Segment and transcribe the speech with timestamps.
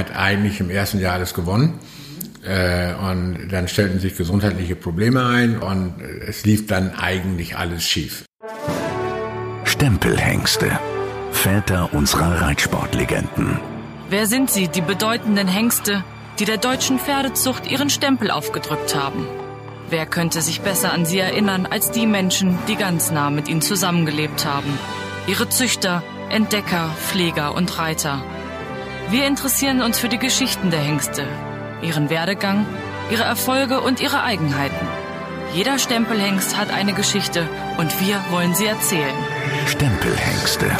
[0.00, 1.78] hat eigentlich im ersten Jahr alles gewonnen.
[2.44, 8.24] Äh, und dann stellten sich gesundheitliche Probleme ein und es lief dann eigentlich alles schief.
[9.64, 10.78] Stempelhengste.
[11.32, 13.60] Väter unserer Reitsportlegenden.
[14.08, 16.02] Wer sind sie, die bedeutenden Hengste,
[16.38, 19.26] die der deutschen Pferdezucht ihren Stempel aufgedrückt haben?
[19.88, 23.62] Wer könnte sich besser an sie erinnern als die Menschen, die ganz nah mit ihnen
[23.62, 24.78] zusammengelebt haben?
[25.26, 28.22] Ihre Züchter, Entdecker, Pfleger und Reiter.
[29.08, 31.26] Wir interessieren uns für die Geschichten der Hengste,
[31.82, 32.66] ihren Werdegang,
[33.10, 34.86] ihre Erfolge und ihre Eigenheiten.
[35.52, 39.16] Jeder Stempelhengst hat eine Geschichte und wir wollen sie erzählen.
[39.66, 40.70] Stempelhengste.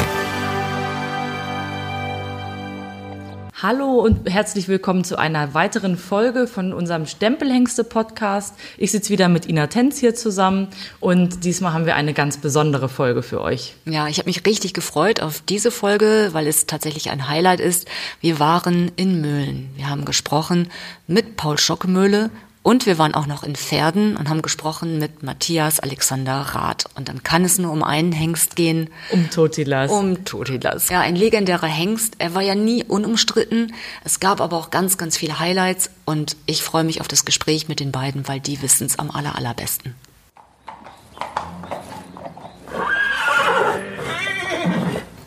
[3.62, 8.55] Hallo und herzlich willkommen zu einer weiteren Folge von unserem Stempelhengste-Podcast.
[8.78, 10.68] Ich sitze wieder mit Ina Tenz hier zusammen
[10.98, 13.74] und diesmal haben wir eine ganz besondere Folge für euch.
[13.84, 17.87] Ja, ich habe mich richtig gefreut auf diese Folge, weil es tatsächlich ein Highlight ist.
[18.23, 19.68] Wir waren in Möhlen.
[19.77, 20.71] Wir haben gesprochen
[21.06, 22.30] mit Paul Schockemöhle
[22.62, 26.84] und wir waren auch noch in Pferden und haben gesprochen mit Matthias Alexander Rath.
[26.94, 28.90] Und dann kann es nur um einen Hengst gehen.
[29.10, 29.90] Um Totilas.
[29.90, 30.90] Um Totilas.
[30.90, 32.16] Ja, ein legendärer Hengst.
[32.18, 33.72] Er war ja nie unumstritten.
[34.04, 35.90] Es gab aber auch ganz, ganz viele Highlights.
[36.04, 39.10] Und ich freue mich auf das Gespräch mit den beiden, weil die wissen es am
[39.10, 39.94] aller, allerbesten.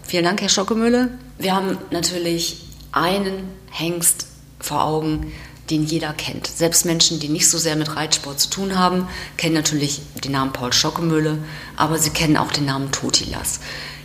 [0.04, 1.18] Vielen Dank, Herr Schockemühle.
[1.40, 4.28] Wir haben natürlich einen Hengst
[4.60, 5.34] vor Augen,
[5.70, 6.48] den jeder kennt.
[6.48, 10.54] Selbst Menschen, die nicht so sehr mit Reitsport zu tun haben, kennen natürlich den Namen
[10.54, 11.38] Paul Schockemühle,
[11.78, 13.60] aber sie kennen auch den Namen Totilas.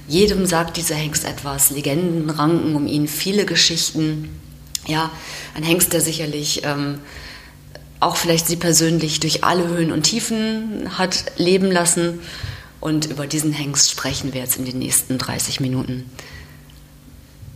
[0.06, 4.41] Jedem sagt dieser Hengst etwas, Legenden ranken um ihn, viele Geschichten.
[4.86, 5.11] Ja,
[5.55, 7.01] ein Hengst, der sicherlich ähm,
[8.01, 12.20] auch vielleicht Sie persönlich durch alle Höhen und Tiefen hat leben lassen.
[12.81, 16.09] Und über diesen Hengst sprechen wir jetzt in den nächsten 30 Minuten.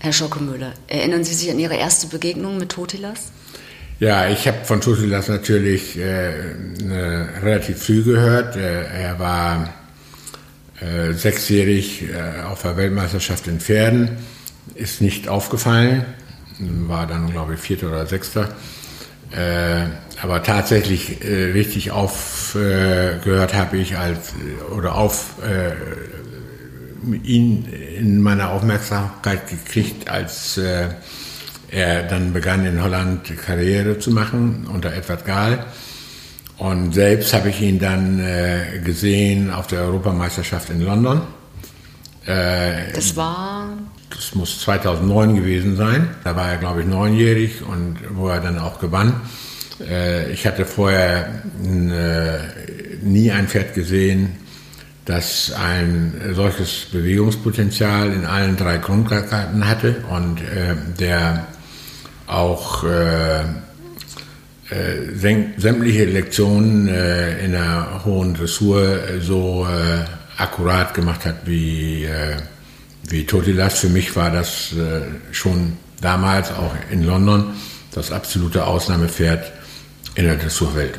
[0.01, 3.31] Herr Schockemühle, erinnern Sie sich an Ihre erste Begegnung mit Totilas?
[4.03, 8.57] Ja, ich habe von Tusilas natürlich äh, ne, relativ früh gehört.
[8.57, 9.73] Äh, er war
[10.81, 14.17] äh, sechsjährig äh, auf der Weltmeisterschaft in Pferden,
[14.75, 16.05] ist nicht aufgefallen,
[16.59, 18.49] war dann, glaube ich, vierter oder sechster.
[19.31, 19.85] Äh,
[20.21, 24.35] aber tatsächlich äh, richtig aufgehört habe ich als
[24.77, 25.37] oder auf
[27.23, 30.59] ihn in meiner Aufmerksamkeit gekriegt als
[31.73, 35.65] er dann begann in Holland Karriere zu machen unter Edward Gahl.
[36.59, 41.23] Und selbst habe ich ihn dann äh, gesehen auf der Europameisterschaft in London.
[42.27, 43.71] Äh, das war?
[44.11, 46.11] Das muss 2009 gewesen sein.
[46.23, 49.23] Da war er, glaube ich, neunjährig und wo er dann auch gewann.
[49.81, 54.37] Äh, ich hatte vorher äh, nie ein Pferd gesehen,
[55.07, 61.47] das ein solches Bewegungspotenzial in allen drei Grundkarten hatte und äh, der
[62.35, 63.43] auch äh,
[64.71, 65.15] äh,
[65.57, 70.05] sämtliche Lektionen äh, in der hohen Dressur so äh,
[70.41, 72.09] akkurat gemacht hat wie,
[73.05, 73.79] wie Totilas.
[73.79, 74.75] Für mich war das
[75.31, 77.53] schon damals, auch in London,
[77.93, 79.53] das absolute Ausnahmepferd
[80.15, 80.99] in der Dressurwelt.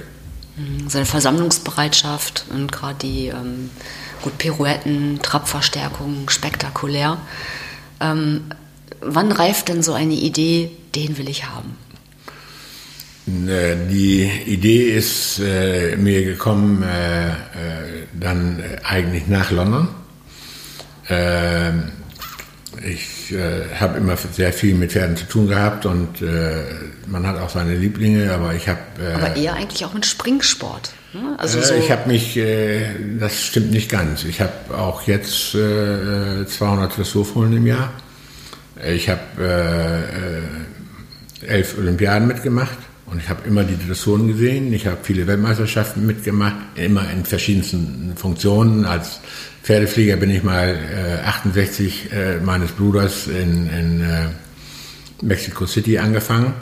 [0.55, 3.71] Mhm, seine Versammlungsbereitschaft und gerade die ähm,
[4.21, 7.17] gut Pirouetten, Trabverstärkung, spektakulär.
[7.99, 8.43] Ähm,
[9.05, 11.77] wann reift denn so eine Idee, den will ich haben?
[13.27, 17.33] Äh, die Idee ist äh, mir gekommen äh, äh
[18.19, 19.87] dann eigentlich nach London.
[21.09, 21.71] Äh,
[22.85, 26.21] ich äh, habe immer sehr viel mit Pferden zu tun gehabt und
[27.07, 28.79] man hat auch seine Lieblinge, aber ich habe...
[29.15, 30.91] aber eher eigentlich auch mit Springsport.
[31.13, 31.35] Ne?
[31.37, 32.39] Also so ich habe mich,
[33.19, 34.23] das stimmt nicht ganz.
[34.25, 37.93] Ich habe auch jetzt 200 Dressurfohlen im Jahr.
[38.85, 39.21] Ich habe
[41.47, 44.73] elf Olympiaden mitgemacht und ich habe immer die Dressuren gesehen.
[44.73, 48.85] Ich habe viele Weltmeisterschaften mitgemacht, immer in verschiedensten Funktionen.
[48.85, 49.19] Als
[49.63, 54.27] Pferdeflieger bin ich mal äh, 68 äh, meines Bruders in, in äh,
[55.21, 56.53] Mexico City angefangen.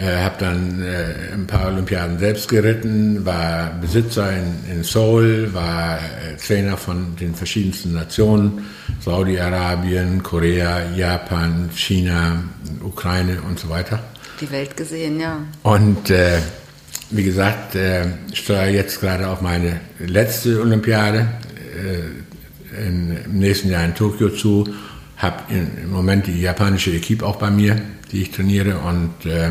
[0.00, 5.96] Äh, habe dann äh, ein paar Olympiaden selbst geritten, war Besitzer in, in Seoul, war
[5.96, 8.64] äh, Trainer von den verschiedensten Nationen,
[9.00, 12.44] Saudi-Arabien, Korea, Japan, China,
[12.84, 13.98] Ukraine und so weiter.
[14.40, 15.40] Die Welt gesehen, ja.
[15.64, 16.38] Und äh,
[17.10, 21.26] wie gesagt, äh, steuere jetzt gerade auf meine letzte Olympiade
[21.74, 24.68] äh, in, im nächsten Jahr in Tokio zu.
[25.16, 27.80] Habe im Moment die japanische Equipe auch bei mir,
[28.12, 29.50] die ich trainiere und äh,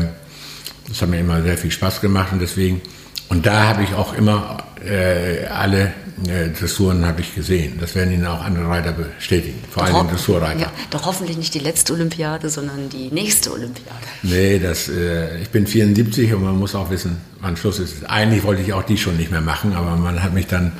[0.88, 2.80] das hat mir immer sehr viel Spaß gemacht und deswegen,
[3.28, 5.92] und da habe ich auch immer äh, alle
[6.26, 7.78] äh, Dressuren habe ich gesehen.
[7.80, 10.60] Das werden Ihnen auch andere Reiter bestätigen, vor allem Dressurreiter.
[10.60, 13.98] Ja, doch hoffentlich nicht die letzte Olympiade, sondern die nächste Olympiade.
[14.22, 18.08] Nee, das, äh, ich bin 74 und man muss auch wissen, wann Schluss ist.
[18.08, 20.72] Eigentlich wollte ich auch die schon nicht mehr machen, aber man hat mich dann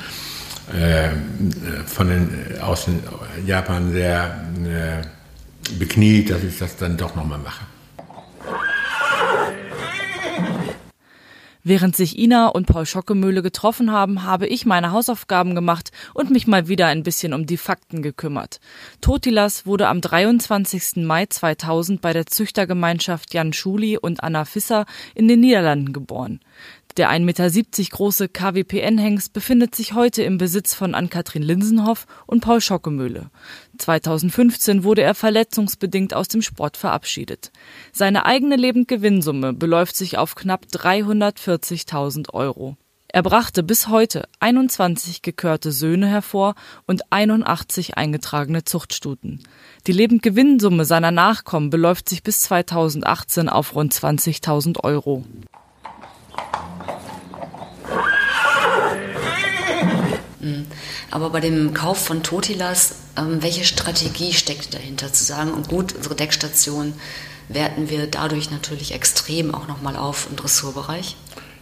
[0.73, 1.09] äh,
[1.85, 2.29] von den,
[2.61, 2.87] aus
[3.45, 7.63] Japan sehr äh, bekniet, dass ich das dann doch nochmal mache.
[11.63, 16.47] Während sich Ina und Paul Schockemöhle getroffen haben, habe ich meine Hausaufgaben gemacht und mich
[16.47, 18.61] mal wieder ein bisschen um die Fakten gekümmert.
[19.01, 21.03] Totilas wurde am 23.
[21.05, 24.85] Mai 2000 bei der Züchtergemeinschaft Jan Schuli und Anna Fisser
[25.15, 26.39] in den Niederlanden geboren.
[26.97, 32.59] Der 1,70 Meter große KWPN-Hengst befindet sich heute im Besitz von Ann-Kathrin Linsenhoff und Paul
[32.61, 33.29] Schockemöhle.
[33.77, 37.51] 2015 wurde er verletzungsbedingt aus dem Sport verabschiedet.
[37.93, 42.75] Seine eigene Lebendgewinnsumme beläuft sich auf knapp 340.000 Euro.
[43.11, 46.53] Er brachte bis heute 21 gekörte Söhne hervor
[46.85, 49.41] und 81 eingetragene Zuchtstuten.
[49.87, 55.25] Die Lebendgewinnsumme seiner Nachkommen beläuft sich bis 2018 auf rund 20.000 Euro.
[61.11, 65.11] Aber bei dem Kauf von Totilas, ähm, welche Strategie steckt dahinter?
[65.11, 66.93] Zu sagen, und gut, unsere Deckstation
[67.47, 71.15] werten wir dadurch natürlich extrem auch nochmal auf im Dressurbereich?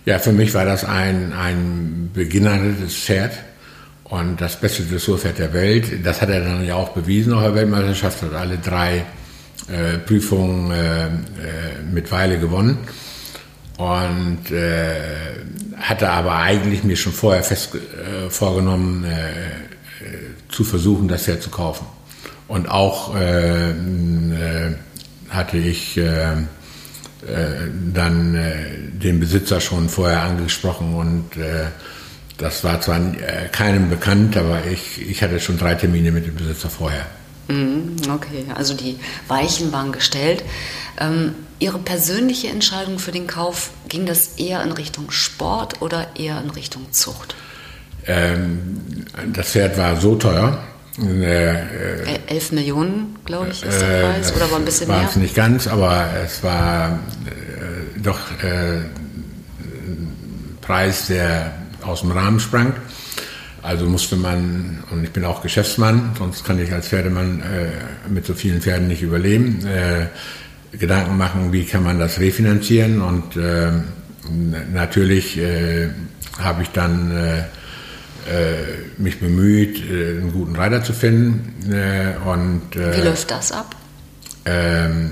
[0.05, 3.33] Ja, für mich war das ein, ein beginnendes Pferd
[4.03, 6.05] und das beste Dressurpferd der Welt.
[6.05, 9.05] Das hat er dann ja auch bewiesen auf der Weltmeisterschaft, hat alle drei
[9.69, 11.09] äh, Prüfungen äh, äh,
[11.91, 12.77] mit Weile gewonnen
[13.77, 14.95] und äh,
[15.79, 19.33] hatte aber eigentlich mir schon vorher fest äh, vorgenommen, äh, äh
[20.49, 21.85] zu versuchen, das Pferd zu kaufen.
[22.47, 24.75] Und auch äh, äh,
[25.29, 25.99] hatte ich
[27.93, 28.39] dann
[28.93, 31.31] den Besitzer schon vorher angesprochen und
[32.37, 33.01] das war zwar
[33.51, 37.05] keinem bekannt, aber ich, ich hatte schon drei Termine mit dem Besitzer vorher.
[37.49, 38.97] Mhm, okay, also die
[39.27, 40.45] Weichen waren gestellt.
[40.99, 46.39] Ähm, Ihre persönliche Entscheidung für den Kauf, ging das eher in Richtung Sport oder eher
[46.41, 47.35] in Richtung Zucht?
[48.05, 50.63] Ähm, das Pferd war so teuer.
[50.99, 54.97] Äh, 11 Millionen, glaube ich, ist der äh, Preis, oder war ein bisschen mehr?
[54.97, 61.53] War es nicht ganz, aber es war äh, doch äh, ein Preis, der
[61.83, 62.73] aus dem Rahmen sprang.
[63.61, 68.25] Also musste man, und ich bin auch Geschäftsmann, sonst kann ich als Pferdemann äh, mit
[68.25, 70.07] so vielen Pferden nicht überleben, äh,
[70.71, 73.01] Gedanken machen, wie kann man das refinanzieren.
[73.01, 73.71] Und äh,
[74.71, 75.89] natürlich äh,
[76.39, 77.43] habe ich dann äh, äh,
[78.97, 81.73] mich bemüht, einen guten Reiter zu finden.
[82.25, 83.75] und, wie läuft das ab?
[84.45, 85.11] Ähm,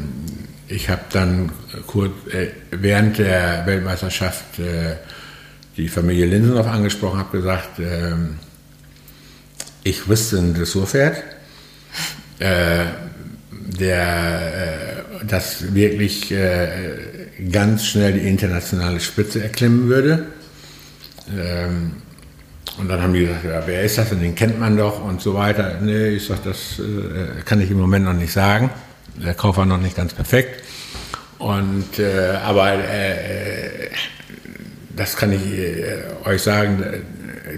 [0.67, 1.51] ich habe dann
[1.85, 2.13] kurz
[2.71, 4.59] während der Weltmeisterschaft
[5.77, 8.39] die Familie Linsenhoff angesprochen, habe gesagt, ähm,
[9.83, 11.21] ich wüsste ein Dressurpferd,
[12.39, 12.85] äh,
[13.51, 14.74] der äh,
[15.27, 16.67] das wirklich äh,
[17.51, 20.25] ganz schnell die internationale Spitze erklimmen würde.
[21.37, 21.93] Ähm,
[22.77, 25.21] und dann haben die gesagt, ja, wer ist das denn, den kennt man doch und
[25.21, 25.79] so weiter.
[25.81, 28.69] Nee, ich sage, das äh, kann ich im Moment noch nicht sagen.
[29.23, 30.63] Der Kauf war noch nicht ganz perfekt.
[31.37, 33.89] Und, äh, aber äh,
[34.95, 36.83] das kann ich äh, euch sagen,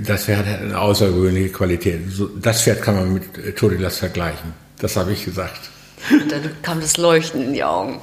[0.06, 2.02] das Pferd hat eine außergewöhnliche Qualität.
[2.42, 4.54] Das Pferd kann man mit Todilas vergleichen.
[4.80, 5.72] Das habe ich gesagt.
[6.12, 8.00] Und dann kam das Leuchten in die Augen.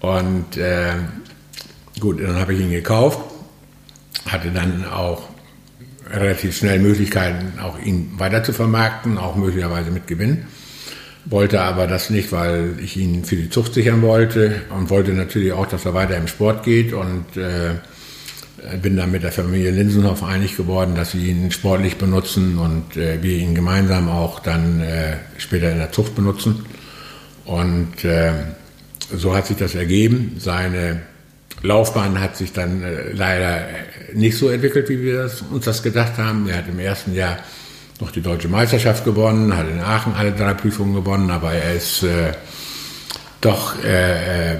[0.00, 0.92] Und äh,
[1.98, 3.20] gut, dann habe ich ihn gekauft,
[4.26, 5.28] hatte dann auch
[6.10, 10.46] relativ schnell Möglichkeiten, auch ihn weiter zu vermarkten, auch möglicherweise mit Gewinn.
[11.26, 15.52] Wollte aber das nicht, weil ich ihn für die Zucht sichern wollte und wollte natürlich
[15.52, 17.74] auch, dass er weiter im Sport geht und äh,
[18.82, 23.22] bin dann mit der Familie Linsenhoff einig geworden, dass sie ihn sportlich benutzen und äh,
[23.22, 26.64] wir ihn gemeinsam auch dann äh, später in der Zucht benutzen.
[27.50, 28.32] Und äh,
[29.12, 30.36] so hat sich das ergeben.
[30.38, 31.02] Seine
[31.62, 33.66] Laufbahn hat sich dann äh, leider
[34.14, 36.48] nicht so entwickelt, wie wir das, uns das gedacht haben.
[36.48, 37.38] Er hat im ersten Jahr
[37.98, 42.04] noch die deutsche Meisterschaft gewonnen, hat in Aachen alle drei Prüfungen gewonnen, aber er ist
[42.04, 42.34] äh,
[43.40, 44.58] doch äh, äh,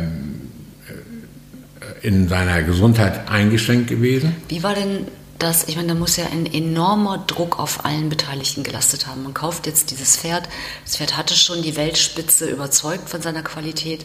[2.03, 4.35] in seiner Gesundheit eingeschränkt gewesen.
[4.49, 5.07] Wie war denn
[5.43, 5.69] das?
[5.69, 9.23] Ich meine, da muss ja ein enormer Druck auf allen Beteiligten gelastet haben.
[9.23, 10.49] Man kauft jetzt dieses Pferd.
[10.85, 14.05] Das Pferd hatte schon die Weltspitze überzeugt von seiner Qualität.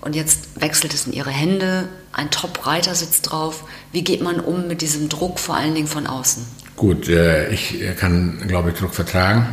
[0.00, 1.88] Und jetzt wechselt es in ihre Hände.
[2.12, 3.64] Ein Top-Reiter sitzt drauf.
[3.92, 6.44] Wie geht man um mit diesem Druck, vor allen Dingen von außen?
[6.76, 9.46] Gut, äh, ich kann, glaube ich, Druck vertragen.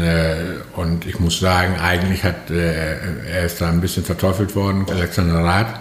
[0.00, 4.86] Äh, und ich muss sagen, eigentlich hat äh, er ist da ein bisschen verteufelt worden,
[4.88, 5.80] Alexander Rath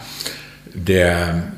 [0.78, 1.52] der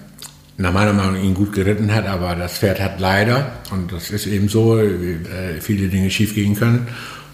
[0.60, 4.28] nach meiner Meinung ihn gut geritten hat, aber das Pferd hat leider, und das ist
[4.28, 6.88] eben so, äh, viele Dinge schief gehen können.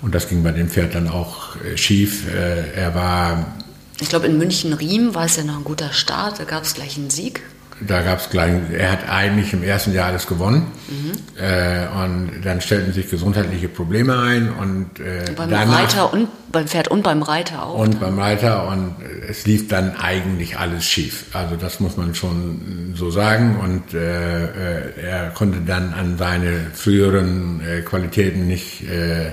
[0.04, 2.28] Und das ging bei dem Pferd dann auch äh, schief.
[2.32, 3.56] Äh, er war.
[4.00, 6.40] Ich glaube, in München-Riem war es ja noch ein guter Start.
[6.40, 7.42] Da gab es gleich einen Sieg.
[7.82, 10.68] Da gab es gleich, er hat eigentlich im ersten Jahr alles gewonnen.
[10.88, 11.12] Mhm.
[11.38, 14.50] Äh, und dann stellten sich gesundheitliche Probleme ein.
[14.54, 17.78] Und, äh, beim danach, Reiter und beim Pferd und beim Reiter auch.
[17.78, 18.00] Und dann.
[18.00, 18.70] beim Reiter.
[18.70, 18.96] Und
[19.30, 21.26] es lief dann eigentlich alles schief.
[21.34, 23.60] Also das muss man schon so sagen.
[23.60, 29.32] Und äh, äh er konnte dann an seine früheren äh, Qualitäten nicht äh,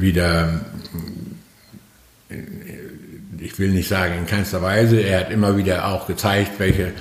[0.00, 0.60] wieder
[3.40, 6.92] ich will nicht sagen in keinster Weise, er hat immer wieder auch gezeigt, welche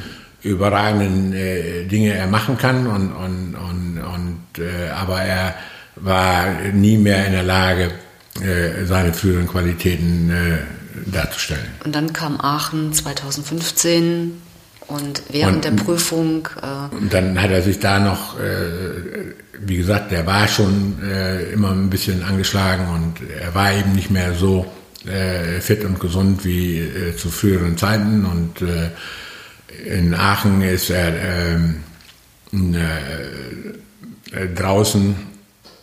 [0.41, 5.55] überragenden äh, Dinge er machen kann und, und, und, und äh, aber er
[5.98, 7.91] war nie mehr in der Lage,
[8.41, 11.67] äh, seine früheren Qualitäten äh, darzustellen.
[11.84, 14.41] Und dann kam Aachen 2015
[14.88, 16.48] und während und, der Prüfung.
[16.62, 20.98] Äh und dann hat er sich da noch, äh, wie gesagt, der war schon
[21.53, 24.65] immer ein bisschen angeschlagen und er war eben nicht mehr so
[25.10, 28.25] äh, fit und gesund wie äh, zu früheren Zeiten.
[28.25, 28.89] Und äh,
[29.86, 31.84] in Aachen ist er ähm,
[32.51, 35.16] äh, draußen,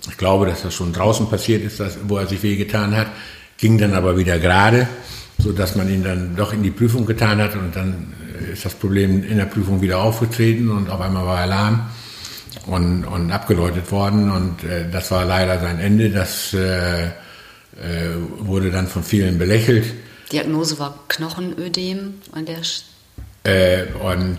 [0.09, 3.09] ich glaube, dass das schon draußen passiert ist, dass, wo er sich wehgetan hat,
[3.59, 4.87] ging dann aber wieder gerade,
[5.39, 8.13] sodass man ihn dann doch in die Prüfung getan hat und dann
[8.53, 11.91] ist das Problem in der Prüfung wieder aufgetreten und auf einmal war er lahm
[12.67, 16.11] und, und abgeläutet worden und äh, das war leider sein Ende.
[16.11, 17.11] Das äh, äh,
[18.39, 19.85] wurde dann von vielen belächelt.
[20.33, 22.59] Diagnose war Knochenödem an der
[23.45, 24.39] äh, Und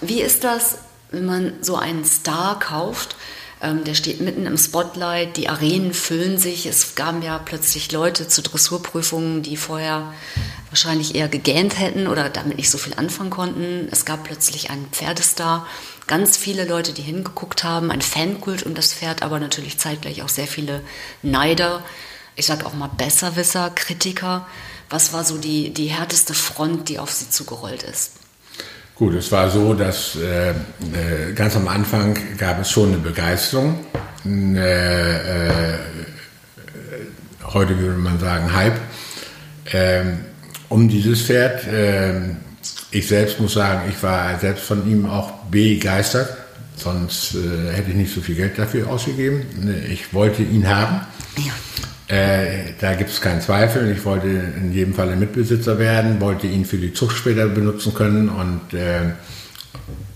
[0.00, 0.78] Wie ist das,
[1.10, 3.16] wenn man so einen Star kauft?
[3.62, 6.66] Ähm, der steht mitten im Spotlight, die Arenen füllen sich.
[6.66, 10.12] Es gaben ja plötzlich Leute zu Dressurprüfungen, die vorher
[10.68, 13.88] wahrscheinlich eher gegähnt hätten oder damit nicht so viel anfangen konnten.
[13.90, 15.66] Es gab plötzlich einen Pferdestar
[16.06, 20.28] ganz viele Leute, die hingeguckt haben, ein Fankult um das Pferd, aber natürlich zeitgleich auch
[20.28, 20.82] sehr viele
[21.22, 21.82] Neider,
[22.36, 24.46] ich sage auch mal Besserwisser, Kritiker.
[24.90, 28.12] Was war so die, die härteste Front, die auf sie zugerollt ist?
[28.94, 30.54] Gut, es war so, dass äh, äh,
[31.34, 33.84] ganz am Anfang gab es schon eine Begeisterung.
[34.24, 35.78] Äh, äh
[37.52, 38.80] heute würde man sagen Hype
[39.72, 40.24] ähm,
[40.68, 41.62] um dieses Pferd.
[42.96, 46.34] Ich selbst muss sagen, ich war selbst von ihm auch begeistert.
[46.76, 49.42] Sonst äh, hätte ich nicht so viel Geld dafür ausgegeben.
[49.90, 51.02] Ich wollte ihn haben.
[51.36, 52.16] Ja.
[52.16, 53.90] Äh, da gibt es keinen Zweifel.
[53.90, 57.92] Ich wollte in jedem Fall ein Mitbesitzer werden, wollte ihn für die Zucht später benutzen
[57.92, 59.10] können und äh,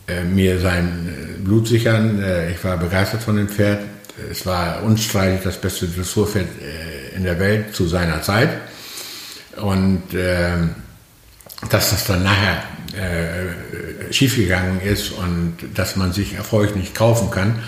[0.09, 2.23] äh mir sein äh, Blut sichern.
[2.23, 3.81] Äh, ich war begeistert von dem Pferd.
[4.31, 6.49] Es war unstreitig das beste Dressurpferd
[7.15, 8.51] in der Welt zu seiner Zeit.
[9.57, 10.71] Und ähm,
[11.69, 12.63] dass das dann nachher
[12.95, 17.61] äh, schiefgegangen ist und dass man sich Erfolg nicht kaufen kann,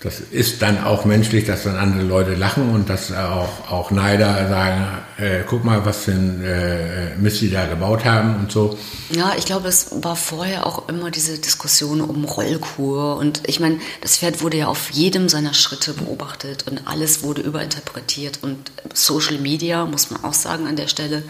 [0.00, 4.48] das ist dann auch menschlich, dass dann andere Leute lachen und dass auch, auch Neider
[4.48, 4.86] sagen,
[5.16, 8.78] äh, guck mal, was für ein äh, Mist da gebaut haben und so.
[9.10, 13.80] Ja, ich glaube, es war vorher auch immer diese Diskussion um Rollkur und ich meine,
[14.00, 19.38] das Pferd wurde ja auf jedem seiner Schritte beobachtet und alles wurde überinterpretiert und Social
[19.38, 21.24] Media, muss man auch sagen an der Stelle,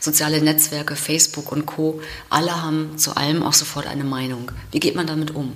[0.00, 4.50] soziale Netzwerke, Facebook und Co., alle haben zu allem auch sofort eine Meinung.
[4.72, 5.54] Wie geht man damit um?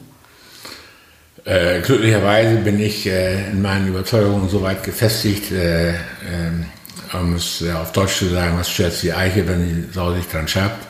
[1.44, 6.66] Äh, glücklicherweise bin ich äh, in meinen Überzeugungen so weit gefestigt, äh, ähm,
[7.12, 10.46] um es auf Deutsch zu sagen, was schätzt die Eiche, wenn die Sau sich dran
[10.46, 10.86] schabt.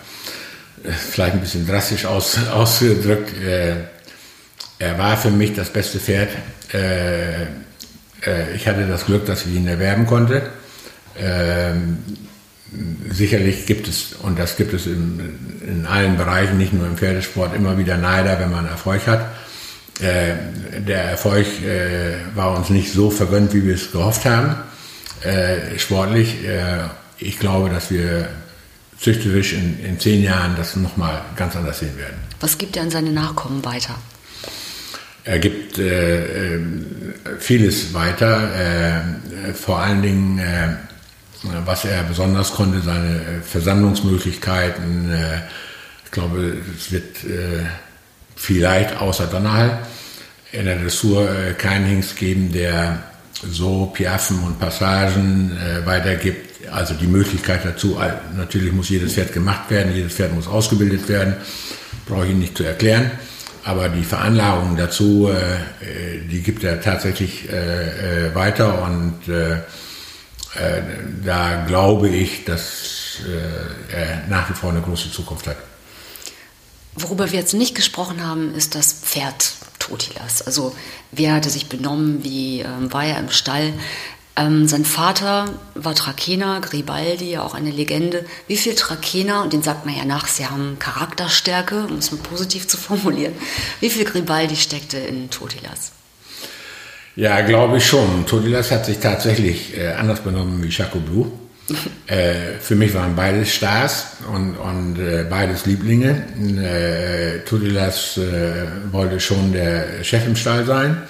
[0.85, 3.32] Vielleicht ein bisschen drastisch aus, ausgedrückt.
[4.78, 6.28] er war für mich das beste Pferd.
[8.54, 10.42] ich hatte das Glück, dass ich ihn erwerben konnte.
[11.18, 11.99] Ähm,
[13.11, 17.54] sicherlich gibt es, und das gibt es in, in, allen Bereichen, nicht nur im Pferdesport,
[17.54, 19.26] immer wieder Neider, wenn man Erfolg hat.
[20.02, 20.35] Äh,
[20.80, 24.56] der Erfolg äh, war uns nicht so vergönnt, wie wir es gehofft haben,
[25.23, 26.44] äh, sportlich.
[26.44, 28.28] Äh, ich glaube, dass wir
[28.99, 32.16] züchterisch in, in zehn Jahren das nochmal ganz anders sehen werden.
[32.40, 33.94] Was gibt er an seine Nachkommen weiter?
[35.25, 36.61] Er gibt äh, äh,
[37.38, 39.04] vieles weiter,
[39.54, 40.40] vor allen Dingen
[41.42, 45.11] was er besonders konnte, seine äh, Versammlungsmöglichkeiten.
[45.11, 45.40] Äh,
[46.04, 47.64] ich glaube, es wird äh,
[48.36, 49.78] vielleicht außer Donnerhall
[50.52, 53.02] in der Dressur keinen Hengst geben, der
[53.50, 56.68] so Piaffen und Passagen weitergibt.
[56.70, 57.98] Also die Möglichkeit dazu,
[58.36, 61.34] natürlich muss jedes Pferd gemacht werden, jedes Pferd muss ausgebildet werden,
[62.06, 63.10] brauche ich Ihnen nicht zu erklären.
[63.64, 65.30] Aber die Veranlagung dazu,
[66.30, 67.48] die gibt er tatsächlich
[68.34, 69.14] weiter und
[70.54, 70.82] äh,
[71.24, 75.56] da glaube ich, dass äh, er nach wie vor eine große Zukunft hat.
[76.94, 80.42] Worüber wir jetzt nicht gesprochen haben, ist das Pferd Totilas.
[80.42, 80.75] Also
[81.11, 83.72] wer hatte sich benommen, wie ähm, war er im Stall?
[84.34, 88.25] Ähm, sein Vater war Trakener, Gribaldi, auch eine Legende.
[88.46, 92.18] Wie viel Trakener, und den sagt man ja nach, sie haben Charakterstärke, um es mal
[92.18, 93.34] positiv zu formulieren,
[93.80, 95.92] wie viel Gribaldi steckte in Totilas?
[97.14, 98.25] Ja, glaube ich schon.
[98.26, 101.30] Todilas hat sich tatsächlich äh, anders benommen wie Chaco Blue.
[102.07, 106.25] Äh, für mich waren beides Stars und, und äh, beides Lieblinge.
[106.59, 111.02] Äh, Todilas äh, wollte schon der Chef im Stall sein.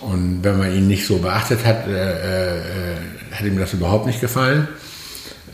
[0.00, 2.96] Und wenn man ihn nicht so beachtet hat, äh, äh,
[3.32, 4.66] hat ihm das überhaupt nicht gefallen.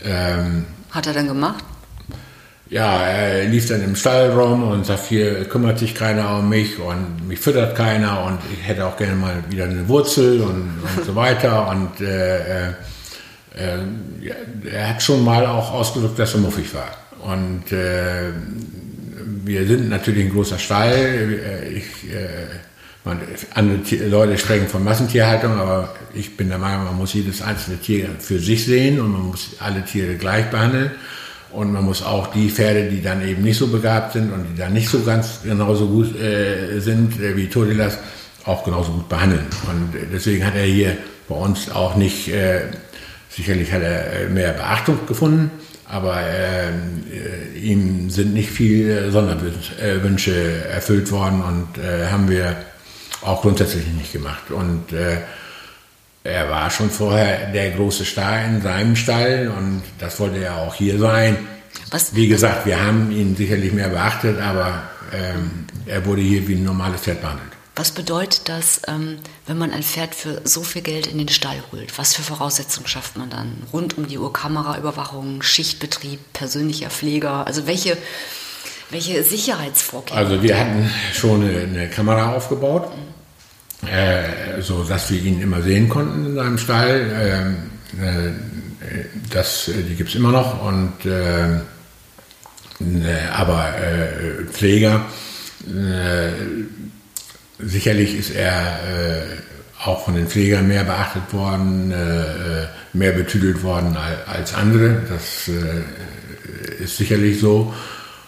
[0.03, 1.63] Ähm, hat er dann gemacht?
[2.69, 6.79] ja, er lief dann im Stall rum und sagt, hier kümmert sich keiner um mich
[6.79, 11.05] und mich füttert keiner und ich hätte auch gerne mal wieder eine Wurzel und, und
[11.05, 11.67] so weiter.
[11.69, 11.99] Und
[13.57, 16.91] äh, äh, äh, er hat schon mal auch ausgedrückt, dass er muffig war.
[17.21, 18.31] Und äh,
[19.43, 20.93] wir sind natürlich ein großer Stall.
[20.93, 22.47] Äh, ich, äh,
[23.03, 23.19] man,
[23.55, 28.09] andere Leute sprechen von Massentierhaltung, aber ich bin der Meinung, man muss jedes einzelne Tier
[28.19, 30.91] für sich sehen und man muss alle Tiere gleich behandeln.
[31.51, 34.55] Und man muss auch die Pferde, die dann eben nicht so begabt sind und die
[34.55, 37.97] dann nicht so ganz genauso gut äh, sind äh, wie Todilas,
[38.45, 39.45] auch genauso gut behandeln.
[39.67, 40.95] Und deswegen hat er hier
[41.27, 42.61] bei uns auch nicht, äh,
[43.39, 45.49] sicherlich hat er äh, mehr Beachtung gefunden,
[45.87, 52.55] aber ähm, äh, ihm sind nicht viele Sonderwünsche erfüllt worden und äh, haben wir
[53.21, 54.51] auch grundsätzlich nicht gemacht.
[54.51, 54.93] Und
[56.23, 60.73] er war schon vorher der große Star in seinem Stall und das wollte er auch
[60.73, 61.35] hier sein.
[61.91, 62.15] Was?
[62.15, 66.63] Wie gesagt, wir haben ihn sicherlich mehr beachtet, aber ähm, er wurde hier wie ein
[66.63, 67.58] normales Pferd behandelt.
[67.79, 71.63] Was bedeutet das, ähm, wenn man ein Pferd für so viel Geld in den Stall
[71.71, 71.97] holt?
[71.97, 73.53] Was für Voraussetzungen schafft man dann?
[73.71, 77.47] Rund um die Uhr Kameraüberwachung, Schichtbetrieb, persönlicher Pfleger?
[77.47, 77.95] Also welche,
[78.89, 80.29] welche Sicherheitsvorkehrungen?
[80.29, 82.91] Also wir hatten schon eine, Kamera aufgebaut.
[83.89, 87.61] Äh, so dass wir ihn immer sehen konnten in seinem Stall.
[87.97, 90.65] Ähm, äh, das, die gibt es immer noch.
[90.65, 91.61] Und, äh,
[92.79, 95.05] ne, aber äh, Pfleger,
[95.65, 96.31] äh,
[97.59, 99.23] sicherlich ist er äh,
[99.83, 101.93] auch von den Pflegern mehr beachtet worden,
[102.91, 103.95] mehr betüdelt worden
[104.27, 105.03] als andere.
[105.07, 105.49] Das
[106.79, 107.73] ist sicherlich so.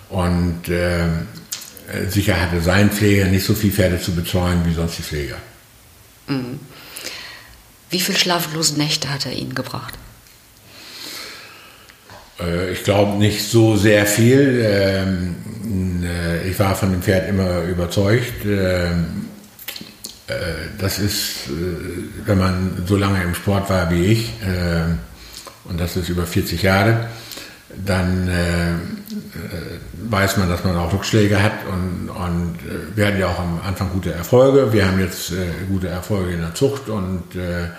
[0.07, 5.03] Und äh, sicher hatte sein Pfleger nicht so viel Pferde zu betreuen wie sonst die
[5.03, 5.37] Pfleger.
[6.27, 6.59] Mhm.
[7.89, 9.93] Wie viele schlaflose Nächte hat er Ihnen gebracht?
[12.39, 14.61] Äh, ich glaube nicht so sehr viel.
[14.65, 15.50] Ähm, äh,
[16.45, 18.45] ich war von dem Pferd immer überzeugt.
[18.45, 19.27] Ähm,
[20.77, 21.49] das ist,
[22.25, 24.31] wenn man so lange im Sport war wie ich,
[25.65, 27.09] und das ist über 40 Jahre,
[27.85, 28.77] dann äh, äh,
[30.09, 33.61] weiß man, dass man auch Rückschläge hat und, und äh, wir hatten ja auch am
[33.65, 34.73] Anfang gute Erfolge.
[34.73, 37.69] Wir haben jetzt äh, gute Erfolge in der Zucht und äh,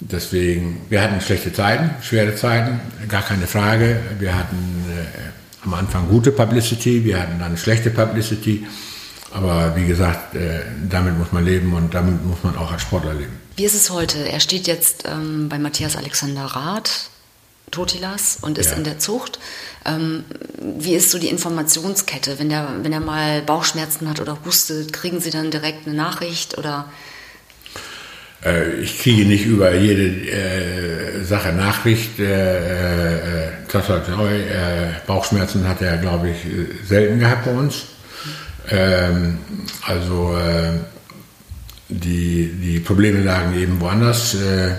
[0.00, 3.98] deswegen, wir hatten schlechte Zeiten, schwere Zeiten, gar keine Frage.
[4.18, 8.66] Wir hatten äh, am Anfang gute Publicity, wir hatten dann schlechte Publicity.
[9.32, 10.36] Aber wie gesagt,
[10.88, 13.32] damit muss man leben und damit muss man auch als Sportler leben.
[13.56, 14.18] Wie ist es heute?
[14.28, 17.10] Er steht jetzt ähm, bei Matthias Alexander Rath
[17.70, 18.76] Totilas und ist ja.
[18.76, 19.38] in der Zucht.
[19.84, 20.24] Ähm,
[20.60, 22.38] wie ist so die Informationskette?
[22.38, 26.56] Wenn der, wenn er mal Bauchschmerzen hat oder hustet, kriegen Sie dann direkt eine Nachricht
[26.56, 26.88] oder?
[28.44, 32.18] Äh, ich kriege nicht über jede äh, Sache Nachricht.
[32.18, 36.36] Äh, äh, äh, Bauchschmerzen hat er, glaube ich,
[36.88, 37.84] selten gehabt bei uns.
[38.68, 39.38] Ähm,
[39.86, 40.72] also äh,
[41.88, 44.34] die, die Probleme lagen eben woanders.
[44.34, 44.74] Äh,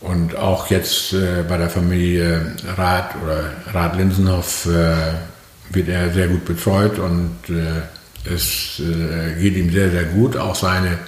[0.00, 1.16] und auch jetzt
[1.48, 7.30] bei der Familie Rath oder Rath Linsenhoff wird er sehr gut betreut und
[8.26, 8.82] es
[9.40, 10.36] geht ihm sehr, sehr gut.
[10.36, 10.98] Auch seine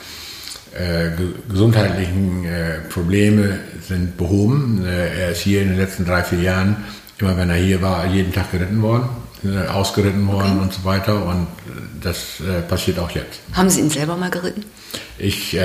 [0.78, 1.10] äh,
[1.48, 4.84] gesundheitlichen äh, Probleme sind behoben.
[4.84, 6.76] Äh, er ist hier in den letzten drei, vier Jahren,
[7.18, 9.08] immer wenn er hier war, jeden Tag geritten worden,
[9.44, 10.62] äh, ausgeritten worden okay.
[10.62, 11.24] und so weiter.
[11.24, 11.46] Und
[12.02, 13.40] das äh, passiert auch jetzt.
[13.52, 14.64] Haben Sie ihn selber mal geritten?
[15.18, 15.56] Ich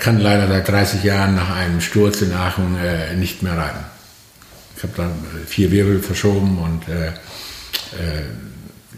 [0.00, 2.76] kann leider seit 30 Jahren nach einem Sturz in Aachen
[3.20, 3.84] nicht mehr reiten.
[4.76, 5.12] Ich habe dann
[5.46, 6.82] vier Wirbel verschoben und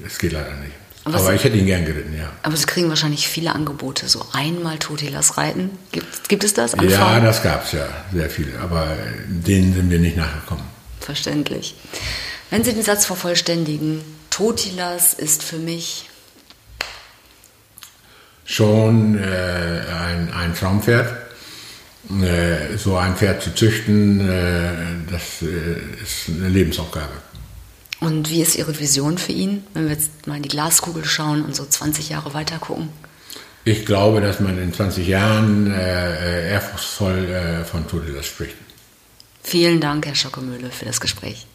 [0.06, 0.72] es geht leider nicht.
[1.14, 2.30] Aber, aber ich hätte ihn gern geritten, ja.
[2.42, 5.70] Aber Sie kriegen wahrscheinlich viele Angebote, so einmal Totilas reiten.
[5.92, 6.74] Gibt, gibt es das?
[6.74, 6.90] Anfang?
[6.90, 8.58] Ja, das gab es ja, sehr viele.
[8.60, 10.64] Aber denen sind wir nicht nachgekommen.
[11.00, 11.74] Verständlich.
[12.50, 16.08] Wenn Sie den Satz vervollständigen, Totilas ist für mich
[18.44, 21.28] schon äh, ein, ein Traumpferd.
[22.22, 24.72] Äh, so ein Pferd zu züchten, äh,
[25.10, 27.12] das äh, ist eine Lebensaufgabe.
[28.00, 31.44] Und wie ist Ihre Vision für ihn, wenn wir jetzt mal in die Glaskugel schauen
[31.44, 32.90] und so 20 Jahre weiter gucken?
[33.64, 38.54] Ich glaube, dass man in 20 Jahren äh, ehrfurchtsvoll äh, von Todilas spricht.
[39.42, 41.46] Vielen Dank, Herr Schockemühle, für das Gespräch.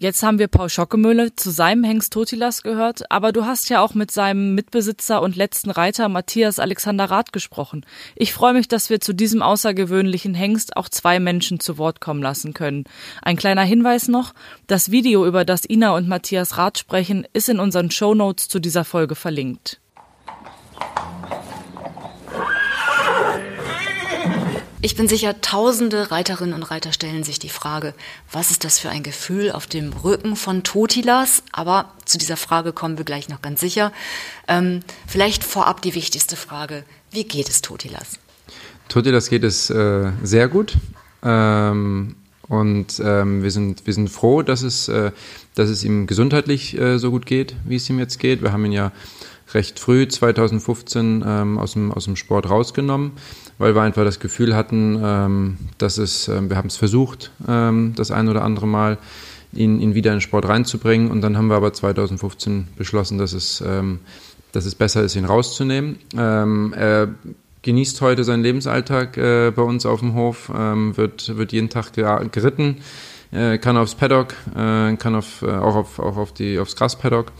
[0.00, 3.92] Jetzt haben wir Paul Schockemühle zu seinem Hengst Totilas gehört, aber du hast ja auch
[3.92, 7.84] mit seinem Mitbesitzer und letzten Reiter Matthias Alexander Rath gesprochen.
[8.16, 12.22] Ich freue mich, dass wir zu diesem außergewöhnlichen Hengst auch zwei Menschen zu Wort kommen
[12.22, 12.84] lassen können.
[13.20, 14.32] Ein kleiner Hinweis noch,
[14.66, 18.58] das Video, über das Ina und Matthias Rath sprechen, ist in unseren Show Notes zu
[18.58, 19.82] dieser Folge verlinkt.
[24.82, 27.92] Ich bin sicher, tausende Reiterinnen und Reiter stellen sich die Frage,
[28.32, 31.42] was ist das für ein Gefühl auf dem Rücken von Totilas?
[31.52, 33.92] Aber zu dieser Frage kommen wir gleich noch ganz sicher.
[34.48, 38.18] Ähm, vielleicht vorab die wichtigste Frage, wie geht es Totilas?
[38.88, 40.78] Totilas geht es äh, sehr gut.
[41.22, 42.16] Ähm,
[42.48, 45.12] und ähm, wir, sind, wir sind froh, dass es, äh,
[45.56, 48.40] dass es ihm gesundheitlich äh, so gut geht, wie es ihm jetzt geht.
[48.40, 48.92] Wir haben ihn ja
[49.54, 53.12] recht früh 2015 ähm, aus, dem, aus dem Sport rausgenommen,
[53.58, 57.94] weil wir einfach das Gefühl hatten, ähm, dass es, äh, wir haben es versucht, ähm,
[57.96, 58.98] das ein oder andere Mal,
[59.52, 61.10] ihn, ihn wieder in den Sport reinzubringen.
[61.10, 64.00] Und dann haben wir aber 2015 beschlossen, dass es, ähm,
[64.52, 65.98] dass es besser ist, ihn rauszunehmen.
[66.16, 67.08] Ähm, er
[67.62, 71.92] genießt heute seinen Lebensalltag äh, bei uns auf dem Hof, ähm, wird, wird jeden Tag
[71.92, 72.78] geritten,
[73.32, 77.32] äh, kann aufs Paddock, äh, kann auf, äh, auch, auf, auch auf die, aufs Graspaddock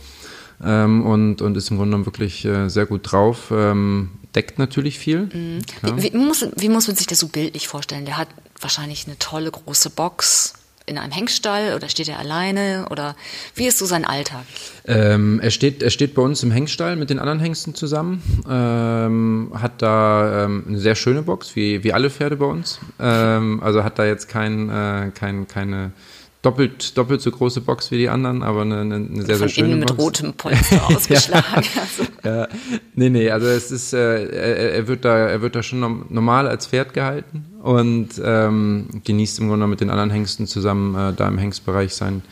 [0.63, 3.51] ähm, und, und ist im Grunde genommen wirklich äh, sehr gut drauf.
[3.51, 5.29] Ähm, deckt natürlich viel.
[5.33, 5.61] Mhm.
[5.81, 8.05] Wie, wie, muss, wie muss man sich das so bildlich vorstellen?
[8.05, 10.53] Der hat wahrscheinlich eine tolle große Box
[10.85, 13.15] in einem Hengstall oder steht er alleine oder
[13.55, 14.43] wie ist so sein Alltag?
[14.85, 19.51] Ähm, er, steht, er steht bei uns im Hengstall mit den anderen Hengsten zusammen, ähm,
[19.53, 22.79] hat da ähm, eine sehr schöne Box, wie, wie alle Pferde bei uns.
[22.99, 25.91] Ähm, also hat da jetzt kein, äh, kein, keine
[26.41, 29.69] doppelt, doppelt so große Box wie die anderen, aber eine, eine, eine sehr, sehr schöne
[29.69, 31.45] innen mit rotem Polster ausgeschlagen.
[31.55, 32.03] also.
[32.23, 32.47] ja,
[32.95, 36.47] nee, nee, also es ist, äh, er, er, wird da, er wird da schon normal
[36.47, 41.27] als Pferd gehalten und ähm, genießt im Grunde mit den anderen Hengsten zusammen äh, da
[41.27, 42.23] im Hengstbereich sein,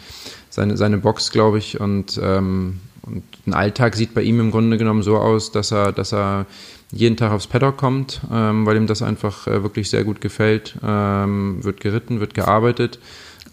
[0.49, 1.79] seine, seine Box, glaube ich.
[1.79, 5.91] Und, ähm, und ein Alltag sieht bei ihm im Grunde genommen so aus, dass er,
[5.91, 6.47] dass er
[6.91, 10.75] jeden Tag aufs Paddock kommt, ähm, weil ihm das einfach äh, wirklich sehr gut gefällt.
[10.83, 12.99] Ähm, wird geritten, wird gearbeitet.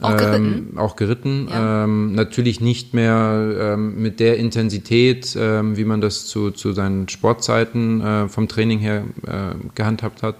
[0.01, 0.69] Auch geritten.
[0.73, 1.49] Ähm, auch geritten.
[1.51, 1.85] Ja.
[1.85, 7.09] Ähm, natürlich nicht mehr ähm, mit der Intensität, ähm, wie man das zu, zu seinen
[7.09, 10.37] Sportzeiten äh, vom Training her äh, gehandhabt hat.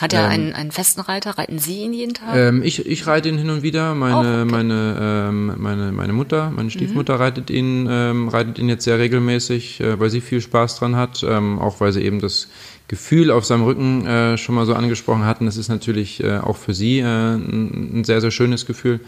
[0.00, 1.36] Hat er ähm, einen, einen festen Reiter?
[1.36, 2.34] Reiten Sie ihn jeden Tag?
[2.34, 3.94] Ähm, ich, ich reite ihn hin und wieder.
[3.94, 4.50] Meine, okay.
[4.50, 7.20] meine, meine, meine Mutter, meine Stiefmutter mhm.
[7.20, 11.22] reitet ihn, reitet ihn jetzt sehr regelmäßig, äh, weil sie viel Spaß dran hat.
[11.22, 12.48] Auch weil sie eben das
[12.90, 15.46] Gefühl auf seinem Rücken äh, schon mal so angesprochen hatten.
[15.46, 18.98] Das ist natürlich äh, auch für sie äh, ein, ein, sehr, sehr schönes Gefühl,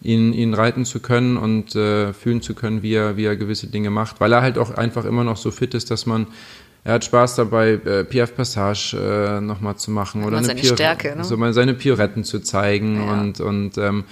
[0.00, 3.66] ihn, ihn reiten zu können und äh, fühlen zu können, wie er, wie er gewisse
[3.66, 6.28] Dinge macht, weil er halt auch einfach immer noch so fit ist, dass man
[6.84, 11.16] er hat Spaß dabei, äh, Piaf Passage äh, nochmal zu machen oder eine Pior Stärke,
[11.16, 11.24] ne?
[11.24, 13.12] so mal seine Pioretten zu zeigen ja.
[13.12, 14.04] und, und ähm,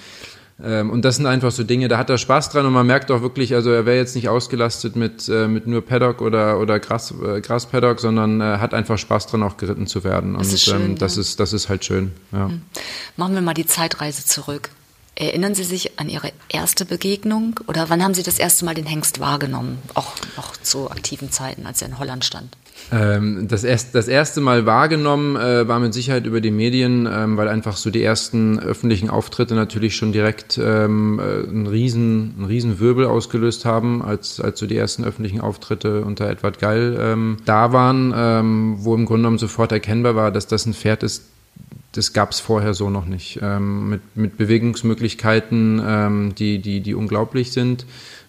[0.59, 3.23] und das sind einfach so Dinge, da hat er Spaß dran und man merkt auch
[3.23, 7.12] wirklich, also er wäre jetzt nicht ausgelastet mit, äh, mit nur Paddock oder, oder Gras,
[7.12, 10.35] äh, Gras-Paddock, sondern äh, hat einfach Spaß dran, auch geritten zu werden.
[10.35, 11.23] Das und ist schön, ähm, das, ja.
[11.23, 12.12] ist, das ist halt schön.
[12.31, 12.49] Ja.
[12.49, 12.62] Hm.
[13.17, 14.71] Machen wir mal die Zeitreise zurück.
[15.17, 18.87] Erinnern Sie sich an Ihre erste Begegnung oder wann haben Sie das erste Mal den
[18.87, 19.79] Hengst wahrgenommen?
[19.95, 22.57] Auch noch zu aktiven Zeiten, als er in Holland stand.
[22.92, 27.37] Ähm, das, erst, das erste Mal wahrgenommen äh, war mit Sicherheit über die Medien, ähm,
[27.37, 32.47] weil einfach so die ersten öffentlichen Auftritte natürlich schon direkt ähm, äh, einen, riesen, einen
[32.47, 37.38] riesen Wirbel ausgelöst haben, als, als so die ersten öffentlichen Auftritte unter Edward Geil ähm,
[37.44, 41.25] da waren, ähm, wo im Grunde genommen sofort erkennbar war, dass das ein Pferd ist,
[41.92, 43.38] das gab es vorher so noch nicht.
[43.40, 47.87] Ähm, mit, mit Bewegungsmöglichkeiten, ähm, die, die, die unglaublich sind,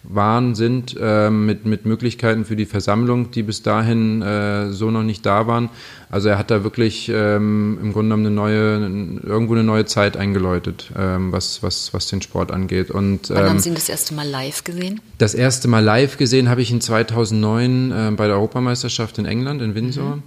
[0.09, 5.03] waren, sind, ähm, mit, mit Möglichkeiten für die Versammlung, die bis dahin äh, so noch
[5.03, 5.69] nicht da waren.
[6.09, 10.17] Also er hat da wirklich ähm, im Grunde genommen eine neue, irgendwo eine neue Zeit
[10.17, 12.91] eingeläutet, ähm, was, was, was den Sport angeht.
[12.91, 15.01] Und, Wann haben ähm, Sie ihn das erste Mal live gesehen?
[15.17, 19.61] das erste Mal live gesehen habe ich ihn 2009 äh, bei der Europameisterschaft in England,
[19.61, 20.19] in Windsor.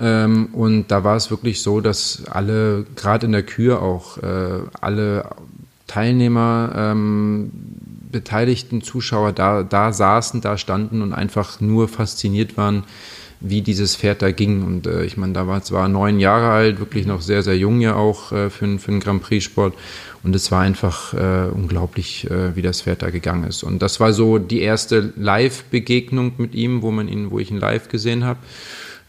[0.00, 4.60] Ähm, und da war es wirklich so, dass alle, gerade in der Kür auch, äh,
[4.80, 5.28] alle
[5.86, 7.50] Teilnehmer, ähm,
[8.12, 12.84] beteiligten Zuschauer da, da saßen, da standen und einfach nur fasziniert waren,
[13.40, 14.62] wie dieses Pferd da ging.
[14.62, 17.80] Und äh, ich meine, da war zwar neun Jahre alt, wirklich noch sehr, sehr jung
[17.80, 19.74] ja auch äh, für, für einen Grand Prix-Sport.
[20.22, 23.64] Und es war einfach äh, unglaublich, äh, wie das Pferd da gegangen ist.
[23.64, 27.58] Und das war so die erste Live-Begegnung mit ihm, wo man ihn, wo ich ihn
[27.58, 28.38] live gesehen habe.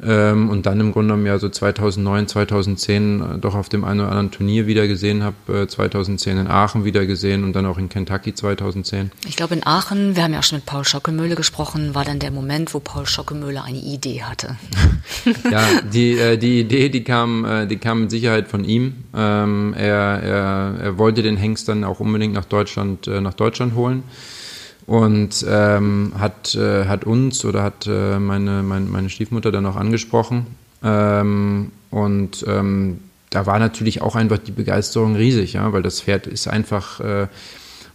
[0.01, 4.01] Ähm, und dann im Grunde genommen ja so 2009, 2010 äh, doch auf dem einen
[4.01, 7.77] oder anderen Turnier wieder gesehen habe, äh, 2010 in Aachen wieder gesehen und dann auch
[7.77, 9.11] in Kentucky 2010.
[9.27, 12.19] Ich glaube, in Aachen, wir haben ja auch schon mit Paul Schockemöhle gesprochen, war dann
[12.19, 14.57] der Moment, wo Paul Schockemöhle eine Idee hatte.
[15.49, 18.95] Ja, die, äh, die Idee, die kam, äh, die kam mit Sicherheit von ihm.
[19.15, 23.75] Ähm, er, er, er wollte den Hengst dann auch unbedingt nach Deutschland, äh, nach Deutschland
[23.75, 24.03] holen
[24.85, 29.75] und ähm, hat, äh, hat uns oder hat äh, meine, meine, meine Stiefmutter dann auch
[29.75, 30.47] angesprochen.
[30.83, 36.27] Ähm, und ähm, da war natürlich auch einfach die Begeisterung riesig, ja, weil das Pferd
[36.27, 37.27] ist einfach äh,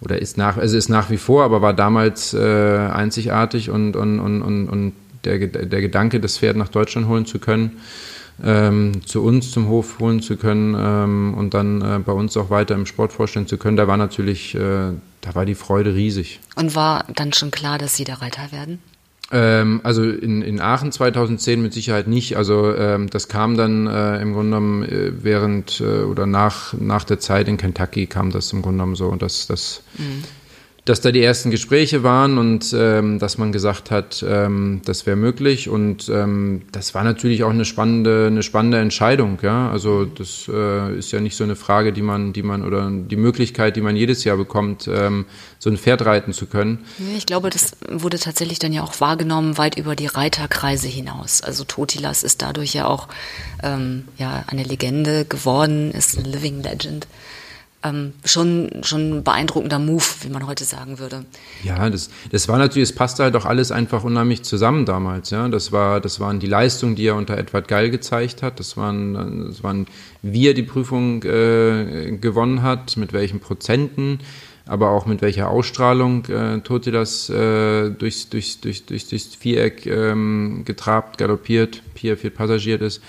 [0.01, 4.21] oder ist nach, also ist nach wie vor, aber war damals äh, einzigartig und, und,
[4.21, 4.93] und, und, und
[5.25, 7.79] der, der Gedanke, das Pferd nach Deutschland holen zu können,
[8.45, 12.51] ähm, zu uns zum Hof holen zu können ähm, und dann äh, bei uns auch
[12.51, 14.59] weiter im Sport vorstellen zu können, da war natürlich, äh,
[15.21, 16.41] da war die Freude riesig.
[16.57, 18.81] Und war dann schon klar, dass Sie der Reiter werden?
[19.31, 22.37] Ähm, also in, in Aachen 2010 mit Sicherheit nicht.
[22.37, 27.05] Also ähm, das kam dann äh, im Grunde genommen äh, während äh, oder nach, nach
[27.05, 29.07] der Zeit in Kentucky kam das im Grunde genommen so.
[29.07, 29.83] Und das, das
[30.89, 35.17] dass da die ersten Gespräche waren und ähm, dass man gesagt hat, ähm, das wäre
[35.17, 35.69] möglich.
[35.69, 39.39] Und ähm, das war natürlich auch eine spannende, eine spannende Entscheidung.
[39.43, 39.71] Ja?
[39.71, 43.17] Also das äh, ist ja nicht so eine Frage, die man, die man oder die
[43.17, 45.27] Möglichkeit, die man jedes Jahr bekommt, ähm,
[45.59, 46.85] so ein Pferd reiten zu können.
[47.17, 51.43] Ich glaube, das wurde tatsächlich dann ja auch wahrgenommen, weit über die Reiterkreise hinaus.
[51.43, 53.09] Also Totilas ist dadurch ja auch
[53.63, 57.07] ähm, ja, eine Legende geworden, ist eine Living Legend.
[57.85, 61.25] Ähm, schon, schon ein beeindruckender Move, wie man heute sagen würde.
[61.63, 65.31] Ja, das, das war natürlich, es passte halt auch alles einfach unheimlich zusammen damals.
[65.31, 68.59] Ja, das war, das waren die Leistungen, die er unter Edward Geil gezeigt hat.
[68.59, 69.87] Das waren, das waren,
[70.23, 74.19] wie er die Prüfung äh, gewonnen hat, mit welchen Prozenten,
[74.67, 80.63] aber auch mit welcher Ausstrahlung äh, Tote das äh, durchs, durchs, durchs, durchs, Viereck ähm,
[80.65, 83.01] getrabt, galoppiert, Pier passagiert ist.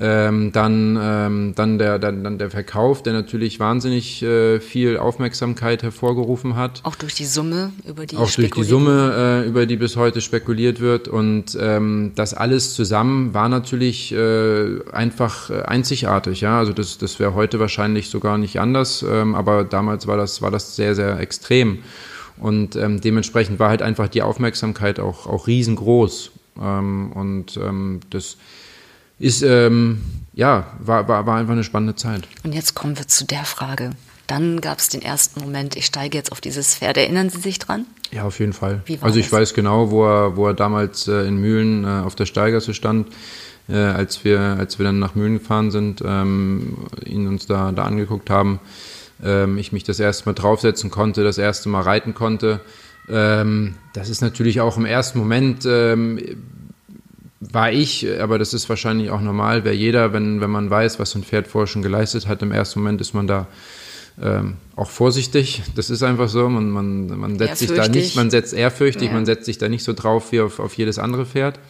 [0.00, 5.82] Ähm, dann, ähm, dann, der, dann, dann der Verkauf, der natürlich wahnsinnig äh, viel Aufmerksamkeit
[5.82, 6.80] hervorgerufen hat.
[6.84, 10.20] Auch durch die Summe, über die Auch durch die Summe, äh, über die bis heute
[10.20, 11.08] spekuliert wird.
[11.08, 16.42] Und ähm, das alles zusammen war natürlich äh, einfach äh, einzigartig.
[16.42, 16.58] Ja?
[16.58, 20.52] Also das, das wäre heute wahrscheinlich sogar nicht anders, ähm, aber damals war das, war
[20.52, 21.78] das sehr, sehr extrem.
[22.36, 26.30] Und ähm, dementsprechend war halt einfach die Aufmerksamkeit auch, auch riesengroß.
[26.62, 28.36] Ähm, und ähm, das
[29.18, 30.00] ist, ähm,
[30.32, 32.28] ja, war, war, war einfach eine spannende Zeit.
[32.44, 33.90] Und jetzt kommen wir zu der Frage.
[34.28, 36.98] Dann gab es den ersten Moment, ich steige jetzt auf dieses Pferd.
[36.98, 37.86] Erinnern Sie sich dran?
[38.10, 38.82] Ja, auf jeden Fall.
[38.84, 39.32] Wie war also ich das?
[39.32, 43.08] weiß genau, wo er, wo er damals äh, in Mühlen äh, auf der Steigasse stand,
[43.68, 47.84] äh, als, wir, als wir dann nach Mühlen gefahren sind, ähm, ihn uns da, da
[47.84, 48.60] angeguckt haben.
[49.24, 52.60] Ähm, ich mich das erste Mal draufsetzen konnte, das erste Mal reiten konnte.
[53.08, 56.18] Ähm, das ist natürlich auch im ersten Moment ähm,
[57.40, 61.10] war ich, aber das ist wahrscheinlich auch normal, wäre jeder, wenn, wenn man weiß, was
[61.12, 63.46] so ein Pferd vorher schon geleistet hat, im ersten Moment ist man da
[64.20, 65.62] ähm, auch vorsichtig.
[65.76, 66.48] Das ist einfach so.
[66.48, 68.02] Man, man, man setzt sich da Ehrfürchtig.
[68.02, 69.14] nicht, man setzt ehrfürchtig, Ja.
[69.14, 71.60] man setzt sich da nicht so drauf wie auf, auf jedes andere Pferd.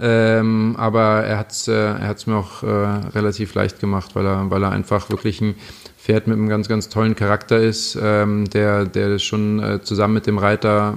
[0.00, 4.24] Ähm, aber er hat es äh, er hat's mir auch äh, relativ leicht gemacht, weil
[4.24, 5.56] er, weil er einfach wirklich ein
[5.98, 10.14] Pferd mit einem ganz, ganz tollen Charakter ist, ähm, der, der das schon äh, zusammen
[10.14, 10.96] mit dem Reiter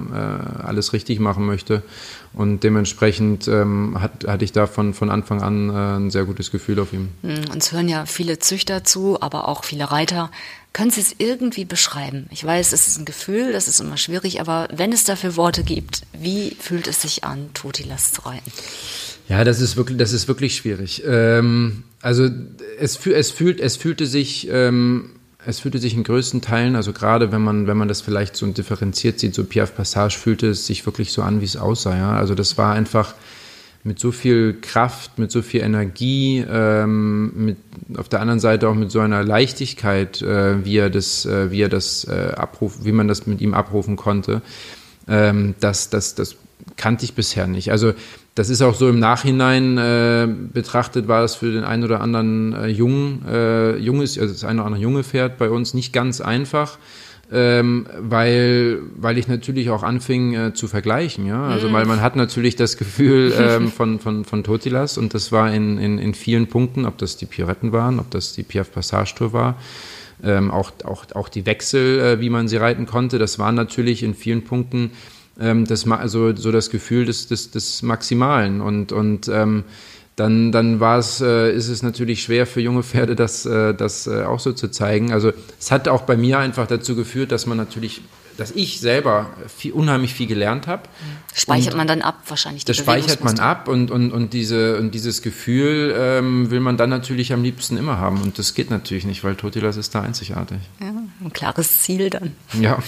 [0.60, 1.82] äh, alles richtig machen möchte.
[2.36, 6.50] Und dementsprechend ähm, hat, hatte ich da von, von Anfang an äh, ein sehr gutes
[6.50, 7.10] Gefühl auf ihm.
[7.22, 10.30] Hm, Uns hören ja viele Züchter zu, aber auch viele Reiter.
[10.72, 12.26] Können Sie es irgendwie beschreiben?
[12.30, 15.62] Ich weiß, es ist ein Gefühl, das ist immer schwierig, aber wenn es dafür Worte
[15.62, 18.50] gibt, wie fühlt es sich an, Totilas zu reiten?
[19.28, 21.04] Ja, das ist wirklich, das ist wirklich schwierig.
[21.06, 22.28] Ähm, also
[22.78, 25.12] es, es, fühlt, es fühlte sich, ähm,
[25.46, 28.46] es fühlte sich in größten Teilen, also gerade wenn man, wenn man das vielleicht so
[28.46, 31.96] differenziert sieht, so Piaf Passage fühlte es sich wirklich so an, wie es aussah.
[31.96, 32.16] Ja?
[32.16, 33.14] Also das war einfach
[33.84, 37.58] mit so viel Kraft, mit so viel Energie, ähm, mit
[37.96, 41.60] auf der anderen Seite auch mit so einer Leichtigkeit, äh, wie er das, äh, wie
[41.60, 44.40] er das äh, abruft, wie man das mit ihm abrufen konnte.
[45.06, 46.36] Ähm, das, das, das
[46.76, 47.70] kannte ich bisher nicht.
[47.70, 47.92] Also
[48.34, 52.52] das ist auch so im Nachhinein äh, betrachtet, war das für den einen oder anderen
[52.52, 56.20] äh, Jungen, äh, junges, also das eine oder andere junge Pferd bei uns nicht ganz
[56.20, 56.78] einfach,
[57.32, 61.44] ähm, weil, weil ich natürlich auch anfing äh, zu vergleichen, ja.
[61.44, 65.52] Also weil man hat natürlich das Gefühl ähm, von, von, von Totilas und das war
[65.52, 69.14] in, in, in vielen Punkten, ob das die Pirouetten waren, ob das die Piaf Passage
[69.16, 69.56] Tour war,
[70.24, 74.02] ähm, auch, auch, auch die Wechsel, äh, wie man sie reiten konnte, das waren natürlich
[74.02, 74.90] in vielen Punkten
[75.40, 78.60] ähm, das, also, so das Gefühl des, des, des Maximalen.
[78.60, 79.64] Und, und ähm,
[80.16, 84.06] dann, dann war es, äh, ist es natürlich schwer für junge Pferde, das, äh, das
[84.06, 85.12] äh, auch so zu zeigen.
[85.12, 88.00] Also es hat auch bei mir einfach dazu geführt, dass man natürlich,
[88.36, 90.82] dass ich selber viel, unheimlich viel gelernt habe.
[91.34, 92.64] Speichert und man dann ab wahrscheinlich.
[92.64, 96.90] Das speichert man ab und, und, und, diese, und dieses Gefühl ähm, will man dann
[96.90, 98.22] natürlich am liebsten immer haben.
[98.22, 100.58] Und das geht natürlich nicht, weil Totilas ist da einzigartig.
[100.80, 100.92] Ja,
[101.24, 102.36] ein klares Ziel dann.
[102.60, 102.78] Ja.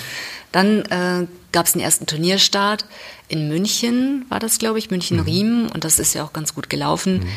[0.52, 1.26] Dann äh,
[1.56, 2.84] gab es den ersten Turnierstart
[3.28, 5.62] in München, war das, glaube ich, München-Riemen.
[5.62, 5.70] Mhm.
[5.70, 7.20] Und das ist ja auch ganz gut gelaufen.
[7.20, 7.28] Mhm.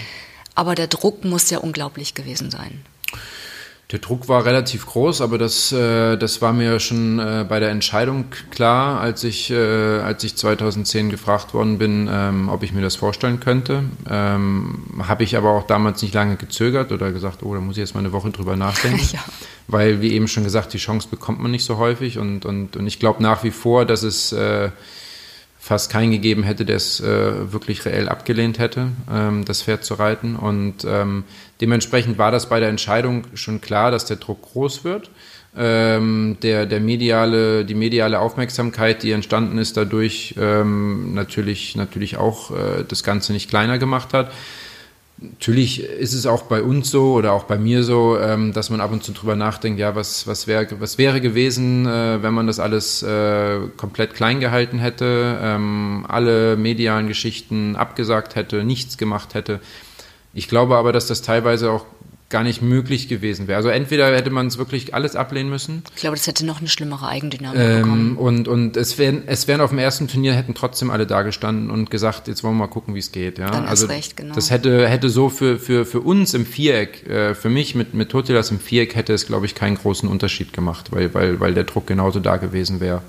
[0.56, 2.82] Aber der Druck muss ja unglaublich gewesen sein.
[3.91, 7.69] Der Druck war relativ groß, aber das, äh, das war mir schon äh, bei der
[7.69, 9.56] Entscheidung klar, als ich, äh,
[9.99, 13.86] als ich 2010 gefragt worden bin, ähm, ob ich mir das vorstellen könnte.
[14.08, 17.82] Ähm, Habe ich aber auch damals nicht lange gezögert oder gesagt, oh, da muss ich
[17.82, 19.10] jetzt mal eine Woche drüber nachdenken.
[19.12, 19.23] ja.
[19.67, 22.86] Weil, wie eben schon gesagt, die Chance bekommt man nicht so häufig und, und, und
[22.86, 24.69] ich glaube nach wie vor, dass es äh,
[25.62, 29.95] fast keinen gegeben hätte, der es äh, wirklich reell abgelehnt hätte, ähm, das Pferd zu
[29.95, 30.38] reiten.
[30.38, 31.26] Und ähm,
[31.60, 35.12] dementsprechend war das bei der Entscheidung schon klar, dass der Druck groß wird.
[35.58, 42.52] Ähm, der, der mediale, die mediale Aufmerksamkeit, die entstanden ist, dadurch ähm, natürlich, natürlich auch
[42.52, 44.32] äh, das Ganze nicht kleiner gemacht hat.
[45.22, 48.80] Natürlich ist es auch bei uns so oder auch bei mir so, ähm, dass man
[48.80, 52.48] ab und zu drüber nachdenkt, ja, was, was, wär, was wäre gewesen, äh, wenn man
[52.48, 59.34] das alles äh, komplett klein gehalten hätte, ähm, alle medialen Geschichten abgesagt hätte, nichts gemacht
[59.34, 59.60] hätte.
[60.34, 61.86] Ich glaube aber, dass das teilweise auch
[62.30, 63.58] gar nicht möglich gewesen wäre.
[63.58, 65.84] Also entweder hätte man es wirklich alles ablehnen müssen.
[65.96, 68.18] Ich glaube, das hätte noch eine schlimmere Eigendynamik ähm, bekommen.
[68.18, 71.72] Und, und es wären, es wären auf dem ersten Turnier hätten trotzdem alle da gestanden
[71.72, 73.39] und gesagt, jetzt wollen wir mal gucken, wie es geht.
[73.39, 73.50] Ja?
[73.50, 74.36] Dann also recht, genau.
[74.36, 78.10] das hätte, hätte so für, für, für uns im Viereck, äh, für mich mit, mit
[78.10, 81.63] Totilas im Viereck hätte es, glaube ich, keinen großen Unterschied gemacht, weil, weil, weil der
[81.63, 83.02] Druck genauso da gewesen wäre.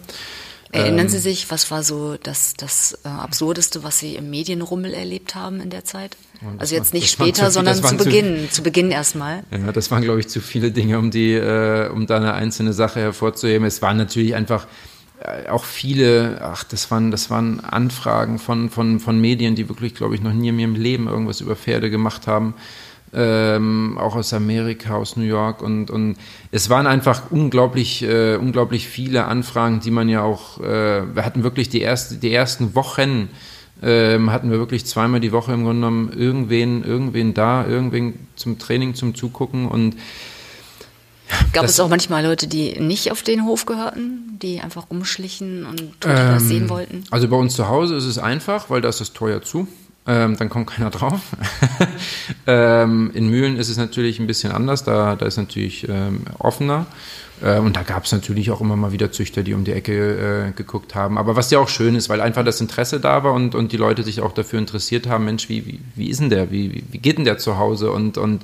[0.73, 4.95] Erinnern ähm, Sie sich, was war so das, das äh, Absurdeste, was Sie im Medienrummel
[4.95, 6.17] erlebt haben in der Zeit?
[6.59, 9.43] Also jetzt nicht später, zu, sondern zu Beginn, zu, zu Beginn erstmal.
[9.51, 12.73] Ja, das waren, glaube ich, zu viele Dinge, um die, äh, um da eine einzelne
[12.73, 13.67] Sache hervorzuheben.
[13.67, 14.67] Es waren natürlich einfach
[15.21, 19.95] äh, auch viele, ach, das waren, das waren Anfragen von, von, von Medien, die wirklich,
[19.95, 22.55] glaube ich, noch nie in ihrem Leben irgendwas über Pferde gemacht haben.
[23.13, 26.17] Ähm, auch aus Amerika, aus New York und, und
[26.53, 31.43] es waren einfach unglaublich, äh, unglaublich viele Anfragen, die man ja auch, äh, wir hatten
[31.43, 33.29] wirklich die, erste, die ersten Wochen
[33.83, 38.59] ähm, hatten wir wirklich zweimal die Woche im Grunde genommen irgendwen, irgendwen da, irgendwen zum
[38.59, 39.97] Training, zum Zugucken und
[41.53, 45.81] Gab es auch manchmal Leute, die nicht auf den Hof gehörten, die einfach rumschlichen und
[45.81, 47.05] ähm, das sehen wollten?
[47.11, 49.69] Also bei uns zu Hause ist es einfach, weil da ist das Tor ja zu.
[50.07, 51.21] Ähm, dann kommt keiner drauf.
[52.47, 56.87] ähm, in Mühlen ist es natürlich ein bisschen anders, da, da ist natürlich ähm, offener.
[57.43, 60.49] Äh, und da gab es natürlich auch immer mal wieder Züchter, die um die Ecke
[60.49, 61.19] äh, geguckt haben.
[61.19, 63.77] Aber was ja auch schön ist, weil einfach das Interesse da war und, und die
[63.77, 66.51] Leute sich auch dafür interessiert haben, Mensch, wie, wie, wie ist denn der?
[66.51, 67.91] Wie, wie geht denn der zu Hause?
[67.91, 68.43] Und, und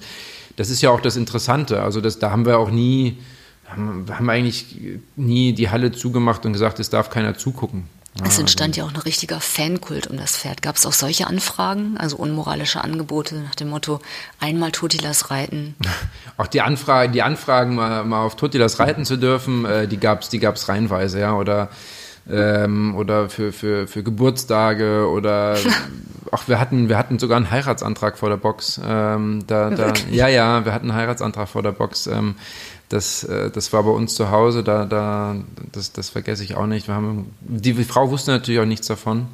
[0.57, 1.83] das ist ja auch das Interessante.
[1.83, 3.19] Also das, da haben wir auch nie,
[3.67, 4.77] haben, haben eigentlich
[5.17, 7.85] nie die Halle zugemacht und gesagt, es darf keiner zugucken.
[8.25, 10.63] Es entstand ja auch ein richtiger Fankult um das Pferd.
[10.63, 14.01] Gab es auch solche Anfragen, also unmoralische Angebote nach dem Motto,
[14.41, 15.75] einmal Totilas reiten?
[16.39, 20.29] Auch die, Anfrage, die Anfragen, mal, mal auf Totilas reiten zu dürfen, die gab es
[20.29, 21.35] die gab's reihenweise, ja.
[21.35, 21.71] Oder,
[22.31, 25.57] ähm, oder für, für, für Geburtstage oder
[26.33, 28.81] ach, wir hatten, wir hatten sogar einen Heiratsantrag vor der Box.
[28.85, 32.07] Ähm, da, da, ja, ja, wir hatten einen Heiratsantrag vor der Box.
[32.07, 32.37] Ähm,
[32.89, 35.37] das, äh, das war bei uns zu Hause, da, da,
[35.73, 36.89] das, das vergesse ich auch nicht.
[36.89, 39.27] Wir haben, die Frau wusste natürlich auch nichts davon.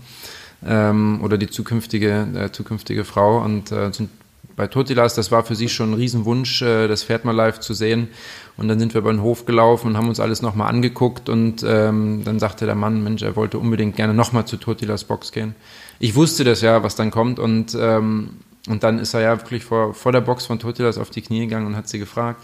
[0.64, 4.11] Ähm, oder die zukünftige, äh, zukünftige Frau und äh, sind
[4.55, 7.74] bei Totilas, das war für sie schon ein Riesenwunsch, äh, das Pferd mal live zu
[7.74, 8.09] sehen.
[8.57, 11.64] Und dann sind wir über den Hof gelaufen und haben uns alles nochmal angeguckt und
[11.66, 15.55] ähm, dann sagte der Mann, Mensch, er wollte unbedingt gerne nochmal zu Totilas Box gehen.
[15.98, 18.36] Ich wusste das ja, was dann kommt und ähm,
[18.68, 21.40] und dann ist er ja wirklich vor, vor der Box von Totilas auf die Knie
[21.40, 22.40] gegangen und hat sie gefragt.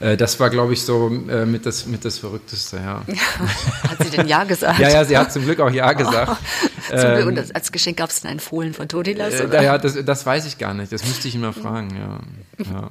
[0.00, 3.02] Äh, das war, glaube ich, so äh, mit, das, mit das Verrückteste, ja.
[3.88, 4.78] hat sie denn Ja gesagt?
[4.78, 6.36] ja, ja, sie hat zum Glück auch Ja gesagt.
[6.90, 9.34] Oh, ähm, und das, als Geschenk gab es dann ein Fohlen von Totilas?
[9.34, 10.90] Äh, ja, das, das weiß ich gar nicht.
[10.90, 12.64] Das müsste ich ihn mal fragen, ja.
[12.72, 12.90] ja.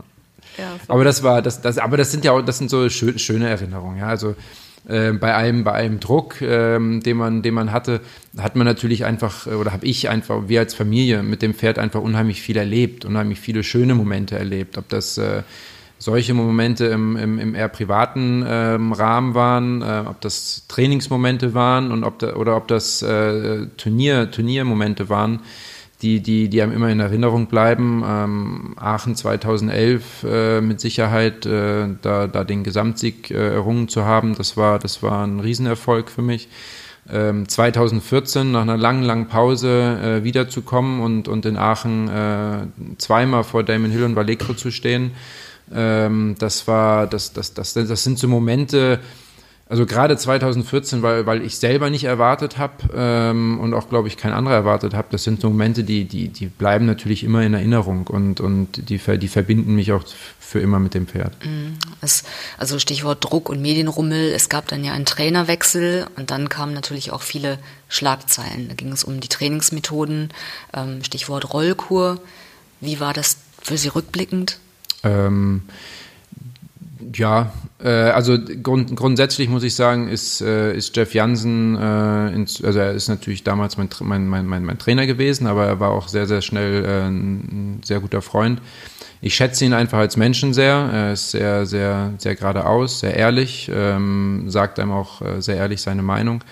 [0.59, 3.17] ja aber das war, das, das, aber das sind ja auch, das sind so schön,
[3.17, 4.05] schöne Erinnerungen, ja.
[4.05, 4.35] Also
[4.87, 8.01] äh, bei einem, bei einem Druck, ähm, den man, den man hatte,
[8.37, 11.79] hat man natürlich einfach, äh, oder habe ich einfach, wir als Familie mit dem Pferd
[11.79, 14.77] einfach unheimlich viel erlebt, unheimlich viele schöne Momente erlebt.
[14.77, 15.43] Ob das äh,
[15.99, 21.91] solche Momente im, im, im eher privaten ähm, Rahmen waren, äh, ob das Trainingsmomente waren
[21.91, 25.41] und ob da, oder ob das äh, Turnier, Turniermomente waren
[26.01, 28.03] die, die, die einem immer in Erinnerung bleiben.
[28.05, 34.35] Ähm, Aachen 2011 äh, mit Sicherheit, äh, da, da den Gesamtsieg äh, errungen zu haben,
[34.35, 36.49] das war, das war ein Riesenerfolg für mich.
[37.09, 43.43] Ähm, 2014 nach einer langen, langen Pause äh, wiederzukommen und, und in Aachen äh, zweimal
[43.43, 45.11] vor Damon Hill und Vallecro zu stehen,
[45.73, 48.99] ähm, das war, das, das, das, das sind so Momente,
[49.69, 54.15] also gerade 2014, weil, weil ich selber nicht erwartet habe ähm, und auch, glaube ich,
[54.15, 57.53] kein anderer erwartet habe, das sind so Momente, die, die, die bleiben natürlich immer in
[57.53, 60.03] Erinnerung und, und die, die verbinden mich auch
[60.39, 61.33] für immer mit dem Pferd.
[61.45, 61.77] Mhm.
[62.01, 62.23] Es,
[62.57, 67.11] also Stichwort Druck und Medienrummel, es gab dann ja einen Trainerwechsel und dann kamen natürlich
[67.11, 67.59] auch viele
[67.89, 68.69] Schlagzeilen.
[68.69, 70.29] Da ging es um die Trainingsmethoden,
[70.73, 72.21] ähm, Stichwort Rollkur.
[72.79, 74.59] Wie war das für Sie rückblickend?
[75.03, 75.63] Ähm,
[77.13, 77.51] ja,
[77.85, 83.07] also grund, grundsätzlich muss ich sagen, ist, äh, ist Jeff Jansen, äh, also er ist
[83.07, 86.83] natürlich damals mein, mein, mein, mein, Trainer gewesen, aber er war auch sehr, sehr schnell
[86.83, 88.61] äh, ein sehr guter Freund.
[89.21, 90.89] Ich schätze ihn einfach als Menschen sehr.
[90.91, 95.81] Er ist sehr, sehr, sehr geradeaus, sehr ehrlich, ähm, sagt einem auch äh, sehr ehrlich
[95.81, 96.43] seine Meinung.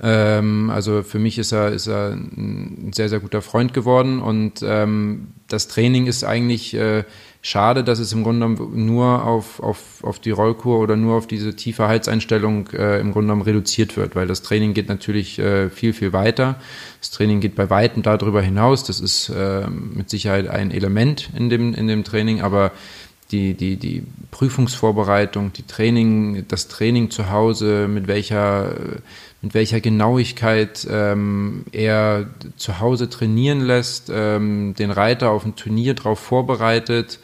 [0.00, 4.62] Ähm, also für mich ist er, ist er ein sehr, sehr guter Freund geworden und
[4.64, 7.04] ähm, das Training ist eigentlich äh,
[7.42, 11.26] schade, dass es im Grunde genommen nur auf, auf, auf die Rollkur oder nur auf
[11.26, 15.68] diese tiefe Halseinstellung äh, im Grunde genommen reduziert wird, weil das Training geht natürlich äh,
[15.68, 16.54] viel, viel weiter.
[17.00, 18.84] Das Training geht bei Weitem darüber hinaus.
[18.84, 22.70] Das ist äh, mit Sicherheit ein Element in dem, in dem Training, aber
[23.32, 28.76] die, die, die Prüfungsvorbereitung, die Training, das Training zu Hause, mit welcher
[29.42, 32.26] mit welcher Genauigkeit ähm, er
[32.56, 37.18] zu Hause trainieren lässt, ähm, den Reiter auf ein Turnier darauf vorbereitet.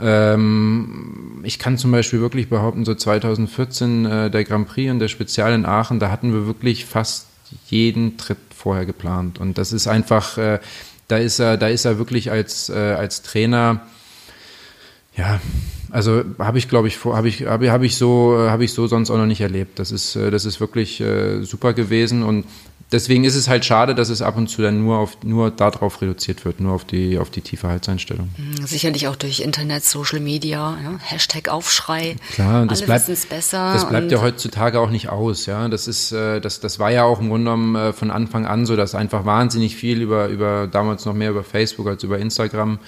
[0.00, 5.08] Ähm, ich kann zum Beispiel wirklich behaupten, so 2014 äh, der Grand Prix und der
[5.08, 7.26] Spezial in Aachen, da hatten wir wirklich fast
[7.66, 9.40] jeden Tritt vorher geplant.
[9.40, 10.60] Und das ist einfach, äh,
[11.08, 13.80] da ist er, da ist er wirklich als, äh, als Trainer,
[15.16, 15.40] ja,
[15.90, 19.10] also habe ich, glaube ich, habe ich, habe hab ich so, habe ich so sonst
[19.10, 19.78] auch noch nicht erlebt.
[19.78, 22.44] Das ist, äh, das ist wirklich äh, super gewesen und
[22.92, 26.00] deswegen ist es halt schade, dass es ab und zu dann nur auf, nur darauf
[26.00, 28.28] reduziert wird, nur auf die, auf die tiefe Halseinstellung.
[28.36, 32.16] Mhm, sicherlich auch durch Internet, Social Media, ja, Hashtag Aufschrei.
[32.32, 33.72] Klar, und das bleibt, besser.
[33.72, 35.68] Das bleibt ja heutzutage auch nicht aus, ja.
[35.68, 38.76] Das ist, äh, das, das war ja auch im Grunde genommen von Anfang an so,
[38.76, 42.78] dass einfach wahnsinnig viel über, über, damals noch mehr über Facebook als über Instagram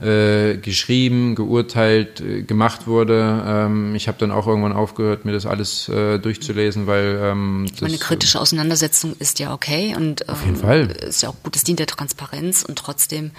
[0.00, 3.42] äh, geschrieben, geurteilt, äh, gemacht wurde.
[3.46, 7.82] Ähm, ich habe dann auch irgendwann aufgehört, mir das alles äh, durchzulesen, weil ähm, das,
[7.88, 11.56] eine kritische Auseinandersetzung ist ja okay und ähm, auf jeden Fall ist ja auch gut,
[11.56, 13.30] es dient der Transparenz und trotzdem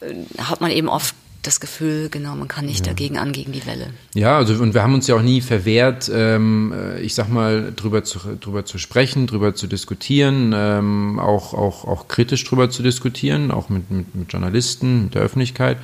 [0.00, 1.14] äh, hat man eben oft
[1.48, 2.92] das Gefühl, genau, man kann nicht ja.
[2.92, 3.88] dagegen an, gegen die Welle.
[4.14, 7.72] Ja, also und wir haben uns ja auch nie verwehrt, ähm, äh, ich sag mal,
[7.74, 12.82] drüber zu, drüber zu sprechen, drüber zu diskutieren, ähm, auch, auch, auch kritisch drüber zu
[12.82, 15.78] diskutieren, auch mit, mit, mit Journalisten, mit der Öffentlichkeit.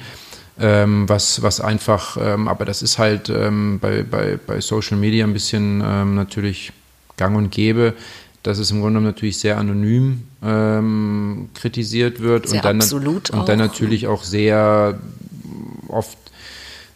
[0.61, 5.25] Ähm, was, was einfach, ähm, aber das ist halt ähm, bei, bei, bei Social Media
[5.25, 6.73] ein bisschen ähm, natürlich
[7.17, 7.95] gang und gäbe,
[8.45, 13.31] dass es im Grunde genommen natürlich sehr anonym ähm, kritisiert wird sehr und dann, absolut
[13.31, 15.01] und dann natürlich auch sehr
[15.95, 16.19] oft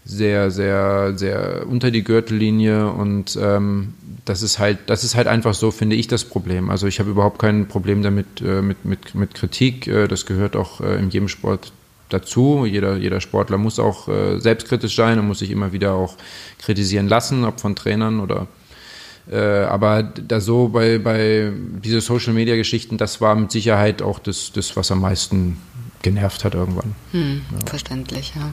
[0.04, 3.94] sehr, sehr, sehr unter die Gürtellinie und ähm,
[4.24, 6.70] das ist halt, das ist halt einfach so, finde ich, das Problem.
[6.70, 9.86] Also ich habe überhaupt kein Problem damit äh, mit, mit, mit Kritik.
[9.86, 11.72] Äh, das gehört auch äh, in jedem Sport
[12.08, 12.64] dazu.
[12.64, 16.16] Jeder, jeder Sportler muss auch äh, selbstkritisch sein und muss sich immer wieder auch
[16.58, 18.46] kritisieren lassen, ob von Trainern oder
[19.30, 21.52] äh, aber da so bei, bei
[21.84, 25.58] diese Social Media Geschichten, das war mit Sicherheit auch das, das was am meisten
[26.02, 26.94] genervt hat irgendwann.
[27.12, 27.66] Hm, ja.
[27.66, 28.52] Verständlich, ja.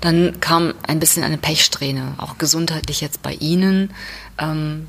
[0.00, 3.90] Dann kam ein bisschen eine Pechsträhne, auch gesundheitlich jetzt bei Ihnen.
[4.38, 4.86] Ähm,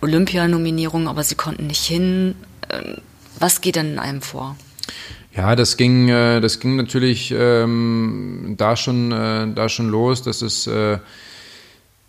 [0.00, 2.34] Olympianominierung, aber Sie konnten nicht hin.
[2.70, 2.98] Ähm,
[3.38, 4.56] was geht denn in einem vor?
[5.34, 10.42] Ja, das ging, äh, das ging natürlich ähm, da schon, äh, da schon los, dass
[10.42, 10.98] es äh,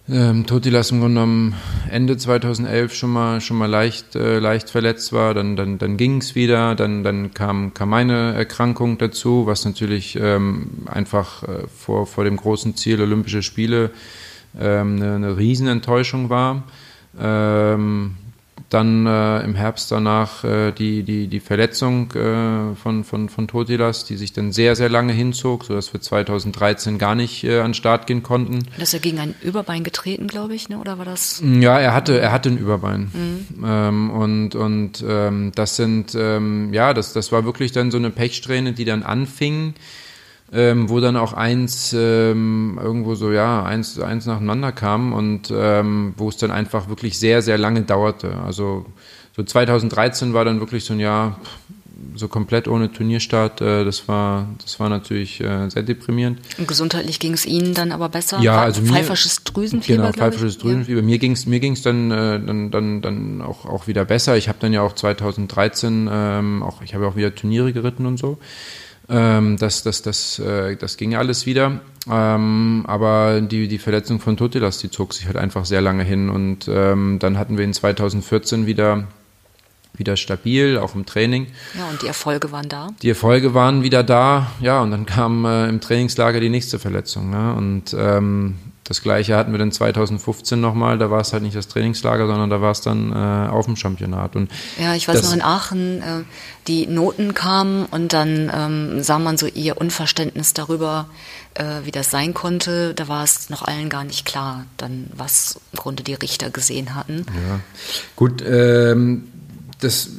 [0.10, 1.56] ähm, Totilas im Grunde genommen
[1.90, 6.18] Ende 2011 schon mal, schon mal leicht, äh, leicht verletzt war, dann, dann, dann ging
[6.18, 12.06] es wieder, dann, dann kam, kam meine Erkrankung dazu, was natürlich ähm, einfach äh, vor,
[12.06, 13.92] vor dem großen Ziel Olympische Spiele
[14.60, 16.64] ähm, eine, eine Riesenenttäuschung war.
[17.20, 18.16] Ähm,
[18.70, 24.06] dann äh, im Herbst danach äh, die, die, die Verletzung äh, von, von, von Totilas,
[24.06, 27.74] die sich dann sehr, sehr lange hinzog, sodass wir 2013 gar nicht äh, an den
[27.74, 28.60] Start gehen konnten.
[28.78, 30.80] Das ist ja gegen ein Überbein getreten, glaube ich, ne?
[30.80, 31.42] oder war das?
[31.44, 33.12] Ja, er hatte, er hatte ein Überbein.
[33.14, 33.66] Mhm.
[33.66, 38.10] Ähm, und und ähm, das sind, ähm, ja, das, das war wirklich dann so eine
[38.10, 39.76] Pechsträhne, die dann anfing
[40.54, 46.14] ähm, wo dann auch eins ähm, irgendwo so, ja, eins, eins nacheinander kam und ähm,
[46.18, 48.38] wo es dann einfach wirklich sehr, sehr lange dauerte.
[48.46, 48.86] Also
[49.36, 51.40] so 2013 war dann wirklich so ein Jahr
[52.16, 53.62] so komplett ohne Turnierstart.
[53.62, 56.40] Äh, das war, das war natürlich äh, sehr deprimierend.
[56.58, 58.40] Und gesundheitlich ging es Ihnen dann aber besser?
[58.40, 60.04] Ja, also mir, pfeifersches Drüsenfieber.
[60.04, 61.00] Genau, pfeifersches Drüsenfieber.
[61.00, 61.06] Ja.
[61.06, 64.38] Mir ging es mir ging's dann, äh, dann, dann, dann auch, auch wieder besser.
[64.38, 68.18] Ich habe dann ja auch 2013 ähm, auch, ich habe auch wieder Turniere geritten und
[68.18, 68.38] so.
[69.10, 71.82] Ähm, das, das, das, äh, das ging alles wieder.
[72.10, 76.30] Ähm, aber die, die Verletzung von Totilas, die zog sich halt einfach sehr lange hin.
[76.30, 79.08] Und ähm, dann hatten wir in 2014 wieder
[79.96, 81.48] wieder stabil, auch im Training.
[81.78, 82.90] Ja, und die Erfolge waren da?
[83.02, 87.30] Die Erfolge waren wieder da, ja, und dann kam äh, im Trainingslager die nächste Verletzung.
[87.30, 87.54] Ne?
[87.54, 91.68] Und ähm, das gleiche hatten wir dann 2015 nochmal, da war es halt nicht das
[91.70, 94.36] Trainingslager, sondern da war es dann äh, auf dem Championat.
[94.36, 96.24] Und ja, ich weiß noch in Aachen, äh,
[96.68, 101.08] die Noten kamen und dann ähm, sah man so ihr Unverständnis darüber,
[101.54, 102.94] äh, wie das sein konnte.
[102.94, 106.94] Da war es noch allen gar nicht klar, dann was im Grunde die Richter gesehen
[106.94, 107.26] hatten.
[107.48, 107.60] Ja,
[108.18, 109.30] gut, ähm,
[109.80, 110.10] das,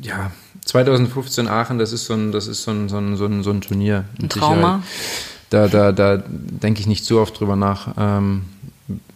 [0.00, 0.30] ja,
[0.64, 3.50] 2015 Aachen, das ist so ein, das ist so ein, so ein, so ein, so
[3.50, 4.04] ein Turnier.
[4.20, 4.82] Ein Trauma.
[4.84, 7.94] Sicherheit da, da, da denke ich nicht zu oft drüber nach.
[7.98, 8.42] Ähm,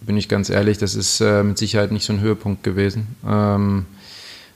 [0.00, 3.16] bin ich ganz ehrlich, das ist äh, mit Sicherheit nicht so ein Höhepunkt gewesen.
[3.26, 3.86] Ähm,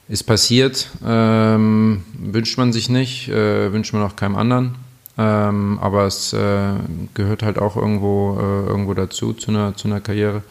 [0.07, 4.75] ist passiert, ähm, wünscht man sich nicht, äh, wünscht man auch keinem anderen.
[5.17, 6.73] Ähm, aber es äh,
[7.13, 10.43] gehört halt auch irgendwo, äh, irgendwo dazu, zu einer, zu einer Karriere.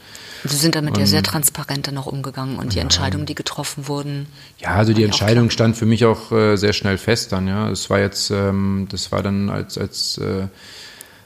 [0.44, 2.82] Sie sind damit und, ja sehr transparent dann auch umgegangen und die ja.
[2.82, 4.26] Entscheidungen, die getroffen wurden.
[4.58, 7.70] Ja, also die Entscheidung stand für mich auch äh, sehr schnell fest dann, ja.
[7.70, 10.48] Es war jetzt, ähm, das war dann als, als äh,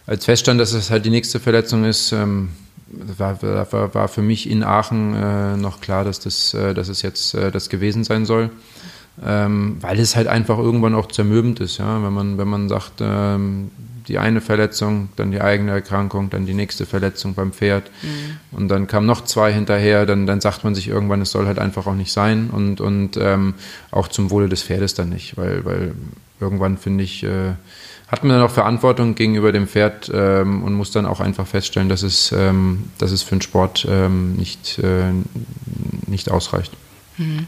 [0.09, 2.49] als feststand, dass es halt die nächste Verletzung ist, ähm,
[2.91, 7.03] war, war, war, für mich in Aachen äh, noch klar, dass, das, äh, dass es
[7.03, 8.51] jetzt äh, das gewesen sein soll.
[9.25, 13.01] Ähm, weil es halt einfach irgendwann auch zermürbend ist, ja, wenn man, wenn man sagt,
[13.01, 13.71] ähm,
[14.07, 18.57] die eine Verletzung, dann die eigene Erkrankung, dann die nächste Verletzung beim Pferd mhm.
[18.57, 21.59] und dann kamen noch zwei hinterher, dann, dann sagt man sich irgendwann, es soll halt
[21.59, 23.55] einfach auch nicht sein und, und ähm,
[23.91, 25.95] auch zum Wohle des Pferdes dann nicht, weil, weil
[26.41, 27.55] irgendwann finde ich, äh,
[28.09, 31.89] hat man dann auch Verantwortung gegenüber dem Pferd ähm, und muss dann auch einfach feststellen,
[31.89, 35.13] dass es, ähm, dass es für den Sport ähm, nicht, äh,
[36.07, 36.73] nicht ausreicht.
[37.19, 37.47] Mhm.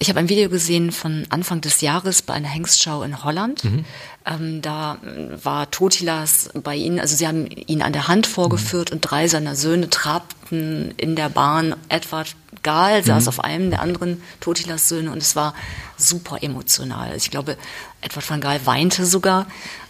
[0.00, 3.64] Ich habe ein Video gesehen von Anfang des Jahres bei einer Hengstschau in Holland.
[3.64, 3.84] Mhm.
[4.24, 4.98] Ähm, da
[5.42, 8.96] war Totilas bei Ihnen, also Sie haben ihn an der Hand vorgeführt mhm.
[8.96, 11.74] und drei seiner Söhne trabten in der Bahn.
[11.88, 13.28] Edward Gahl saß mhm.
[13.28, 15.54] auf einem der anderen Totilas Söhne und es war
[15.96, 17.16] super emotional.
[17.16, 17.56] Ich glaube,
[18.00, 19.46] Edward van Gaal weinte sogar,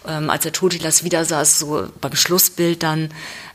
[0.07, 3.11] ähm, als er Totilas wieder saß, so beim Schlussbild dann.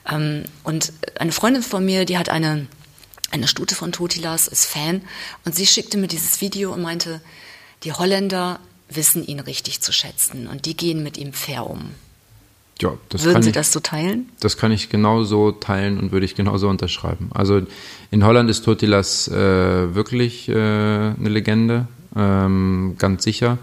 [0.08, 2.68] Ähm, und eine Freundin von mir, die hat eine
[3.34, 5.02] eine Stute von Totilas, ist Fan
[5.44, 7.20] und sie schickte mir dieses Video und meinte,
[7.84, 8.60] die Holländer
[8.90, 11.90] wissen ihn richtig zu schätzen und die gehen mit ihm fair um.
[12.82, 14.30] Ja, Würden Sie ich, das so teilen?
[14.40, 17.30] Das kann ich genauso teilen und würde ich genauso unterschreiben.
[17.34, 17.62] Also
[18.12, 23.58] in Holland ist Totilas äh, wirklich äh, eine Legende, ähm, ganz sicher.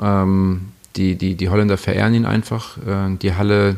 [0.00, 2.76] Ähm, die, die, die Holländer verehren ihn einfach.
[2.78, 3.76] Äh, die Halle,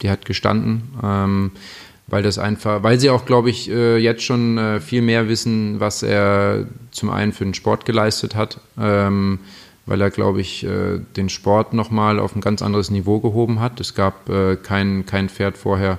[0.00, 0.94] die hat gestanden.
[1.02, 1.50] Ähm,
[2.06, 5.80] weil das einfach, weil sie auch, glaube ich, äh, jetzt schon äh, viel mehr wissen,
[5.80, 9.40] was er zum einen für den Sport geleistet hat, ähm,
[9.86, 13.80] weil er, glaube ich, äh, den Sport nochmal auf ein ganz anderes Niveau gehoben hat.
[13.80, 14.30] Es gab
[14.62, 15.98] kein, kein Pferd vorher,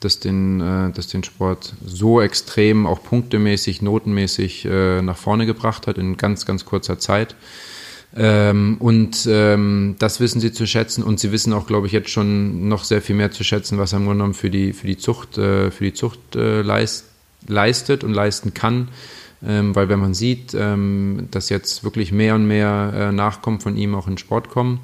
[0.00, 0.58] das den,
[0.94, 6.64] das den Sport so extrem, auch punktemäßig, notenmäßig nach vorne gebracht hat in ganz, ganz
[6.64, 7.36] kurzer Zeit.
[8.14, 12.10] Ähm, und ähm, das wissen sie zu schätzen und sie wissen auch, glaube ich, jetzt
[12.10, 14.86] schon noch sehr viel mehr zu schätzen, was er im Grunde genommen für die, für
[14.86, 17.06] die Zucht, äh, für die Zucht äh, leist,
[17.46, 18.88] leistet und leisten kann.
[19.46, 23.76] Ähm, weil wenn man sieht, ähm, dass jetzt wirklich mehr und mehr äh, Nachkommen von
[23.76, 24.80] ihm auch in Sport kommen,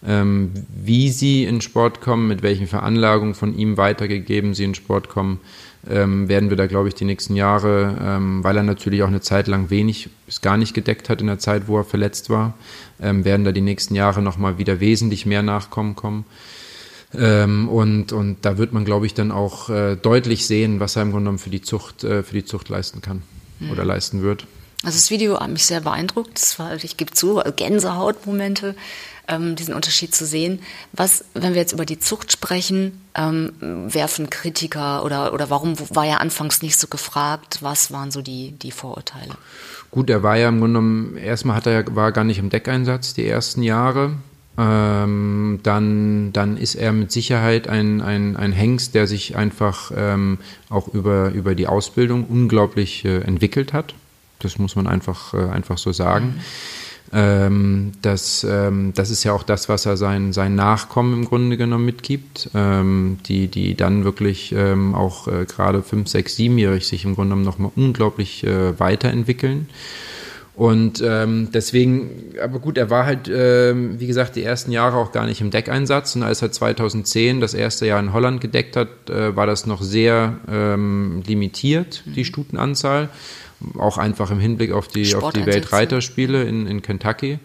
[0.00, 5.40] wie sie in Sport kommen, mit welchen Veranlagungen von ihm weitergegeben sie in Sport kommen,
[5.88, 9.20] ähm, werden wir da, glaube ich, die nächsten Jahre, ähm, weil er natürlich auch eine
[9.20, 12.54] Zeit lang wenig bis gar nicht gedeckt hat in der Zeit, wo er verletzt war,
[13.00, 16.24] ähm, werden da die nächsten Jahre nochmal wieder wesentlich mehr Nachkommen kommen.
[17.14, 21.02] Ähm, und, und da wird man, glaube ich, dann auch äh, deutlich sehen, was er
[21.02, 23.22] im Grunde genommen für die Zucht, äh, für die Zucht leisten kann
[23.60, 23.70] mhm.
[23.70, 24.46] oder leisten wird.
[24.84, 26.40] Also das Video hat mich sehr beeindruckt.
[26.40, 28.76] Das war, ich gebe zu, Gänsehautmomente,
[29.26, 30.60] ähm, diesen Unterschied zu sehen.
[30.92, 36.06] Was, wenn wir jetzt über die Zucht sprechen, ähm, werfen Kritiker oder, oder warum war
[36.06, 37.58] er anfangs nicht so gefragt?
[37.60, 39.34] Was waren so die, die Vorurteile?
[39.90, 42.50] Gut, er war ja im Grunde genommen, erstmal hat er, war er gar nicht im
[42.50, 44.12] Deckeinsatz die ersten Jahre.
[44.56, 50.38] Ähm, dann, dann ist er mit Sicherheit ein, ein, ein Hengst, der sich einfach ähm,
[50.68, 53.94] auch über, über die Ausbildung unglaublich äh, entwickelt hat.
[54.40, 56.26] Das muss man einfach, äh, einfach so sagen.
[56.26, 56.40] Mhm.
[57.10, 61.56] Ähm, das, ähm, das ist ja auch das, was er seinen, seinen Nachkommen im Grunde
[61.56, 67.04] genommen mitgibt, ähm, die, die dann wirklich ähm, auch äh, gerade 5, 6, 7-jährig sich
[67.04, 69.68] im Grunde genommen nochmal unglaublich äh, weiterentwickeln.
[70.54, 75.12] Und ähm, deswegen, aber gut, er war halt, ähm, wie gesagt, die ersten Jahre auch
[75.12, 76.16] gar nicht im Deckeinsatz.
[76.16, 79.80] Und als er 2010 das erste Jahr in Holland gedeckt hat, äh, war das noch
[79.80, 83.08] sehr ähm, limitiert, die Stutenanzahl
[83.78, 87.38] auch einfach im Hinblick auf die, auf die Weltreiterspiele in, in Kentucky.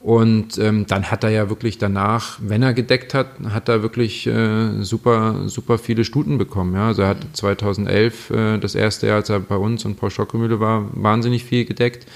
[0.00, 4.28] Und ähm, dann hat er ja wirklich danach, wenn er gedeckt hat, hat er wirklich
[4.28, 6.74] äh, super, super viele Stuten bekommen.
[6.74, 6.86] Ja?
[6.86, 10.60] Also er hat 2011 äh, das erste Jahr, als er bei uns und Paul Schockemühle
[10.60, 12.06] war, wahnsinnig viel gedeckt.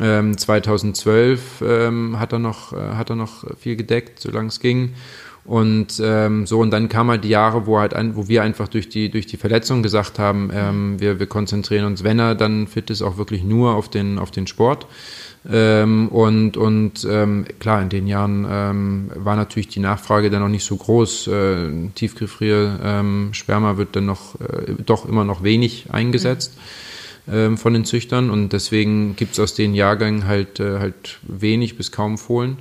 [0.00, 4.94] Ähm, 2012 ähm, hat, er noch, äh, hat er noch viel gedeckt, solange es ging.
[5.48, 8.68] Und ähm, so, und dann kamen halt die Jahre, wo halt ein, wo wir einfach
[8.68, 12.66] durch die, durch die Verletzung gesagt haben, ähm, wir, wir konzentrieren uns, wenn er dann
[12.66, 14.86] fit ist, auch wirklich nur auf den, auf den Sport.
[15.50, 20.50] Ähm, und und ähm, klar, in den Jahren ähm, war natürlich die Nachfrage dann noch
[20.50, 21.28] nicht so groß.
[21.28, 26.58] Äh, Tiefgefrier, ähm, Sperma wird dann noch äh, doch immer noch wenig eingesetzt
[27.32, 31.90] ähm, von den Züchtern und deswegen gibt's aus den Jahrgängen halt, äh, halt wenig bis
[31.90, 32.58] kaum Fohlen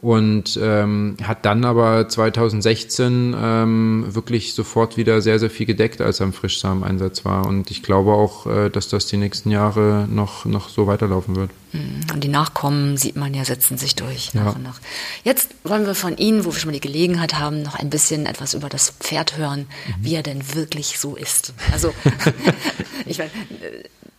[0.00, 6.20] und ähm, hat dann aber 2016 ähm, wirklich sofort wieder sehr, sehr viel gedeckt, als
[6.20, 7.46] er im Frischsameneinsatz war.
[7.46, 11.50] Und ich glaube auch, äh, dass das die nächsten Jahre noch, noch so weiterlaufen wird.
[11.72, 14.50] Hm, und die Nachkommen, sieht man ja, setzen sich durch nach ja.
[14.52, 14.80] und nach.
[15.22, 18.24] Jetzt wollen wir von Ihnen, wo wir schon mal die Gelegenheit haben, noch ein bisschen
[18.24, 19.94] etwas über das Pferd hören, mhm.
[20.00, 21.52] wie er denn wirklich so ist.
[21.72, 21.92] Also,
[23.04, 23.30] ich meine,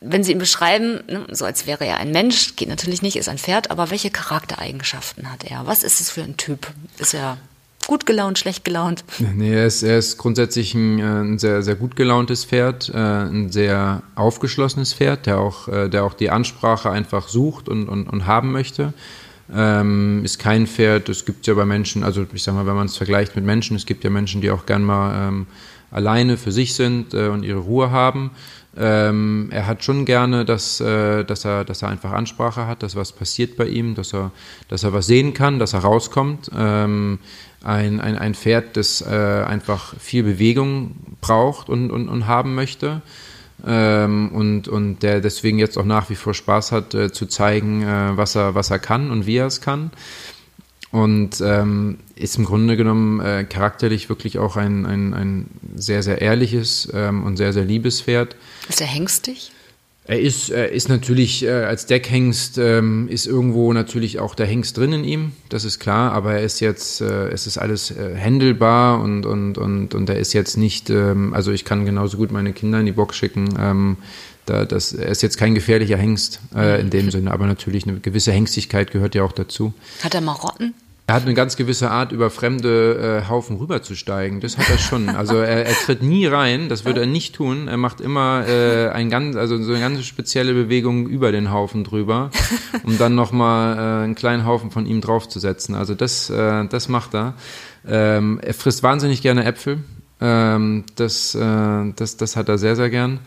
[0.02, 3.30] wenn Sie ihn beschreiben, ne, so als wäre er ein Mensch, geht natürlich nicht, ist
[3.30, 5.68] ein Pferd, aber welche Charaktereigenschaften hat er?
[5.68, 6.68] Was ist es für ein Typ?
[6.98, 7.38] Ist er
[7.86, 9.04] gut gelaunt, schlecht gelaunt?
[9.36, 12.98] Nee, er ist, er ist grundsätzlich ein, äh, ein, sehr, sehr gut gelauntes Pferd, äh,
[12.98, 18.10] ein sehr aufgeschlossenes Pferd, der auch, äh, der auch die Ansprache einfach sucht und, und,
[18.10, 18.94] und haben möchte.
[19.54, 22.88] Ähm, ist kein Pferd, es gibt ja bei Menschen, also ich sag mal, wenn man
[22.88, 25.48] es vergleicht mit Menschen, es gibt ja Menschen, die auch gern mal ähm,
[25.92, 28.32] alleine für sich sind äh, und ihre Ruhe haben.
[28.78, 32.96] Ähm, er hat schon gerne, dass, äh, dass, er, dass er einfach Ansprache hat, dass
[32.96, 34.32] was passiert bei ihm, dass er,
[34.70, 36.50] dass er was sehen kann, dass er rauskommt.
[36.58, 37.20] Ähm,
[37.64, 43.02] ein, ein, ein Pferd, das äh, einfach viel Bewegung braucht und, und, und haben möchte.
[43.68, 47.84] Ähm, und, und der deswegen jetzt auch nach wie vor Spaß hat, äh, zu zeigen,
[47.84, 49.92] äh, was, er, was er kann und wie er es kann.
[50.92, 56.22] Und ähm, ist im Grunde genommen äh, charakterlich wirklich auch ein, ein, ein sehr, sehr
[56.22, 58.36] ehrliches ähm, und sehr, sehr liebes Pferd.
[58.68, 59.52] Ist er hengstig?
[60.06, 64.76] Er ist, er ist natürlich äh, als Deckhengst ähm, ist irgendwo natürlich auch der Hengst
[64.76, 68.16] drin in ihm, das ist klar, aber er ist jetzt, äh, es ist alles äh,
[68.16, 72.32] händelbar und, und, und, und er ist jetzt nicht, ähm, also ich kann genauso gut
[72.32, 73.50] meine Kinder in die Box schicken.
[73.60, 73.98] Ähm,
[74.52, 78.00] da, das, er ist jetzt kein gefährlicher Hengst äh, in dem Sinne, aber natürlich eine
[78.00, 79.74] gewisse Hengstigkeit gehört ja auch dazu.
[80.04, 80.74] Hat er Marotten?
[81.08, 84.42] Er hat eine ganz gewisse Art, über fremde äh, Haufen rüberzusteigen.
[84.42, 85.10] Das hat er schon.
[85.16, 87.70] Also er, er tritt nie rein, das würde er nicht tun.
[87.70, 91.86] Er macht immer äh, ein ganz, also so eine ganz spezielle Bewegung über den Haufen
[91.86, 92.30] drüber,
[92.84, 95.76] um dann nochmal äh, einen kleinen Haufen von ihm draufzusetzen.
[95.76, 97.36] Also das, äh, das macht er.
[97.88, 99.80] Ähm, er frisst wahnsinnig gerne Äpfel.
[100.20, 103.20] Ähm, das, äh, das, das hat er sehr, sehr gern.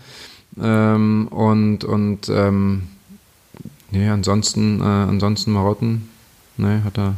[0.60, 2.88] Ähm, und und ähm,
[3.90, 6.08] nee, ansonsten, äh, ansonsten Marotten,
[6.56, 7.16] nee, hat er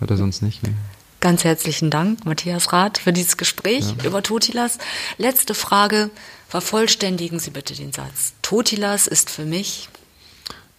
[0.00, 0.62] hat er sonst nicht.
[0.62, 0.74] Nee.
[1.20, 4.04] Ganz herzlichen Dank, Matthias Rath, für dieses Gespräch ja.
[4.04, 4.78] über Totilas.
[5.18, 6.10] Letzte Frage.
[6.48, 8.34] Vervollständigen Sie bitte den Satz.
[8.42, 9.88] Totilas ist für mich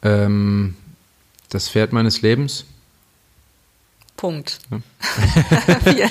[0.03, 0.76] ähm,
[1.49, 2.66] das Pferd meines Lebens.
[4.18, 4.59] Punkt.
[4.70, 5.91] Ja.
[5.91, 6.09] ja,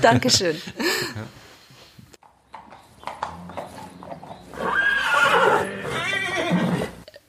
[0.00, 0.56] Dankeschön.
[0.56, 1.26] Ja.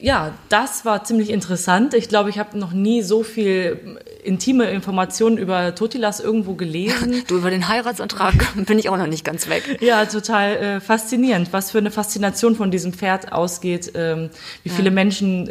[0.06, 1.96] Ja, das war ziemlich interessant.
[1.96, 7.14] Ich glaube, ich habe noch nie so viel intime Informationen über Totilas irgendwo gelesen.
[7.28, 8.34] Du, über den Heiratsantrag
[8.66, 9.80] bin ich auch noch nicht ganz weg.
[9.82, 14.30] Ja, total äh, faszinierend, was für eine Faszination von diesem Pferd ausgeht, ähm,
[14.64, 15.50] wie viele Menschen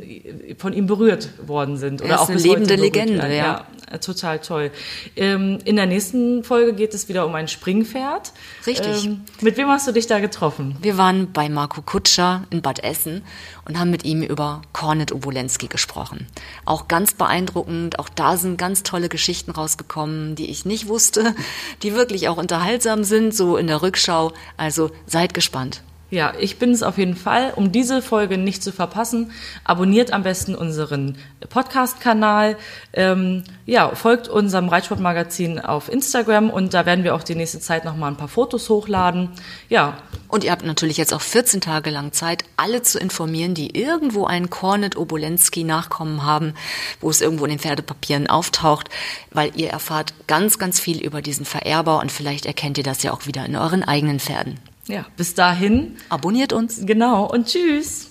[0.59, 2.01] von ihm berührt worden sind.
[2.01, 3.33] Er ist eine lebende Legende, werden.
[3.33, 3.67] ja.
[3.91, 3.99] ja.
[3.99, 4.71] Total toll.
[5.15, 8.33] Ähm, in der nächsten Folge geht es wieder um ein Springpferd.
[8.67, 9.05] Richtig.
[9.05, 10.77] Ähm, mit wem hast du dich da getroffen?
[10.81, 13.23] Wir waren bei Marco Kutscher in Bad Essen
[13.67, 16.27] und haben mit ihm über Kornet Obolensky gesprochen.
[16.65, 21.35] Auch ganz beeindruckend, auch da sind ganz tolle Geschichten rausgekommen, die ich nicht wusste,
[21.83, 24.33] die wirklich auch unterhaltsam sind, so in der Rückschau.
[24.57, 25.83] Also seid gespannt.
[26.15, 27.53] Ja, ich bin es auf jeden Fall.
[27.57, 29.33] Um diese Folge nicht zu verpassen,
[29.65, 32.57] abonniert am besten unseren Podcast-Kanal.
[32.93, 37.85] Ähm, ja, folgt unserem Reitsportmagazin auf Instagram und da werden wir auch die nächste Zeit
[37.85, 39.31] noch mal ein paar Fotos hochladen.
[39.69, 39.97] Ja.
[40.29, 44.25] Und ihr habt natürlich jetzt auch 14 Tage lang Zeit, alle zu informieren, die irgendwo
[44.25, 46.55] einen Kornet Obolensky Nachkommen haben,
[47.01, 48.89] wo es irgendwo in den Pferdepapieren auftaucht,
[49.33, 53.13] weil ihr erfahrt ganz, ganz viel über diesen Vererber und vielleicht erkennt ihr das ja
[53.13, 54.61] auch wieder in euren eigenen Pferden.
[54.89, 55.97] Ja, bis dahin.
[56.09, 56.85] Abonniert uns.
[56.85, 58.09] Genau und tschüss.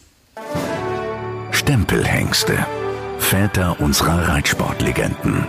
[1.51, 2.65] Stempelhengste.
[3.19, 5.47] Väter unserer Reitsportlegenden.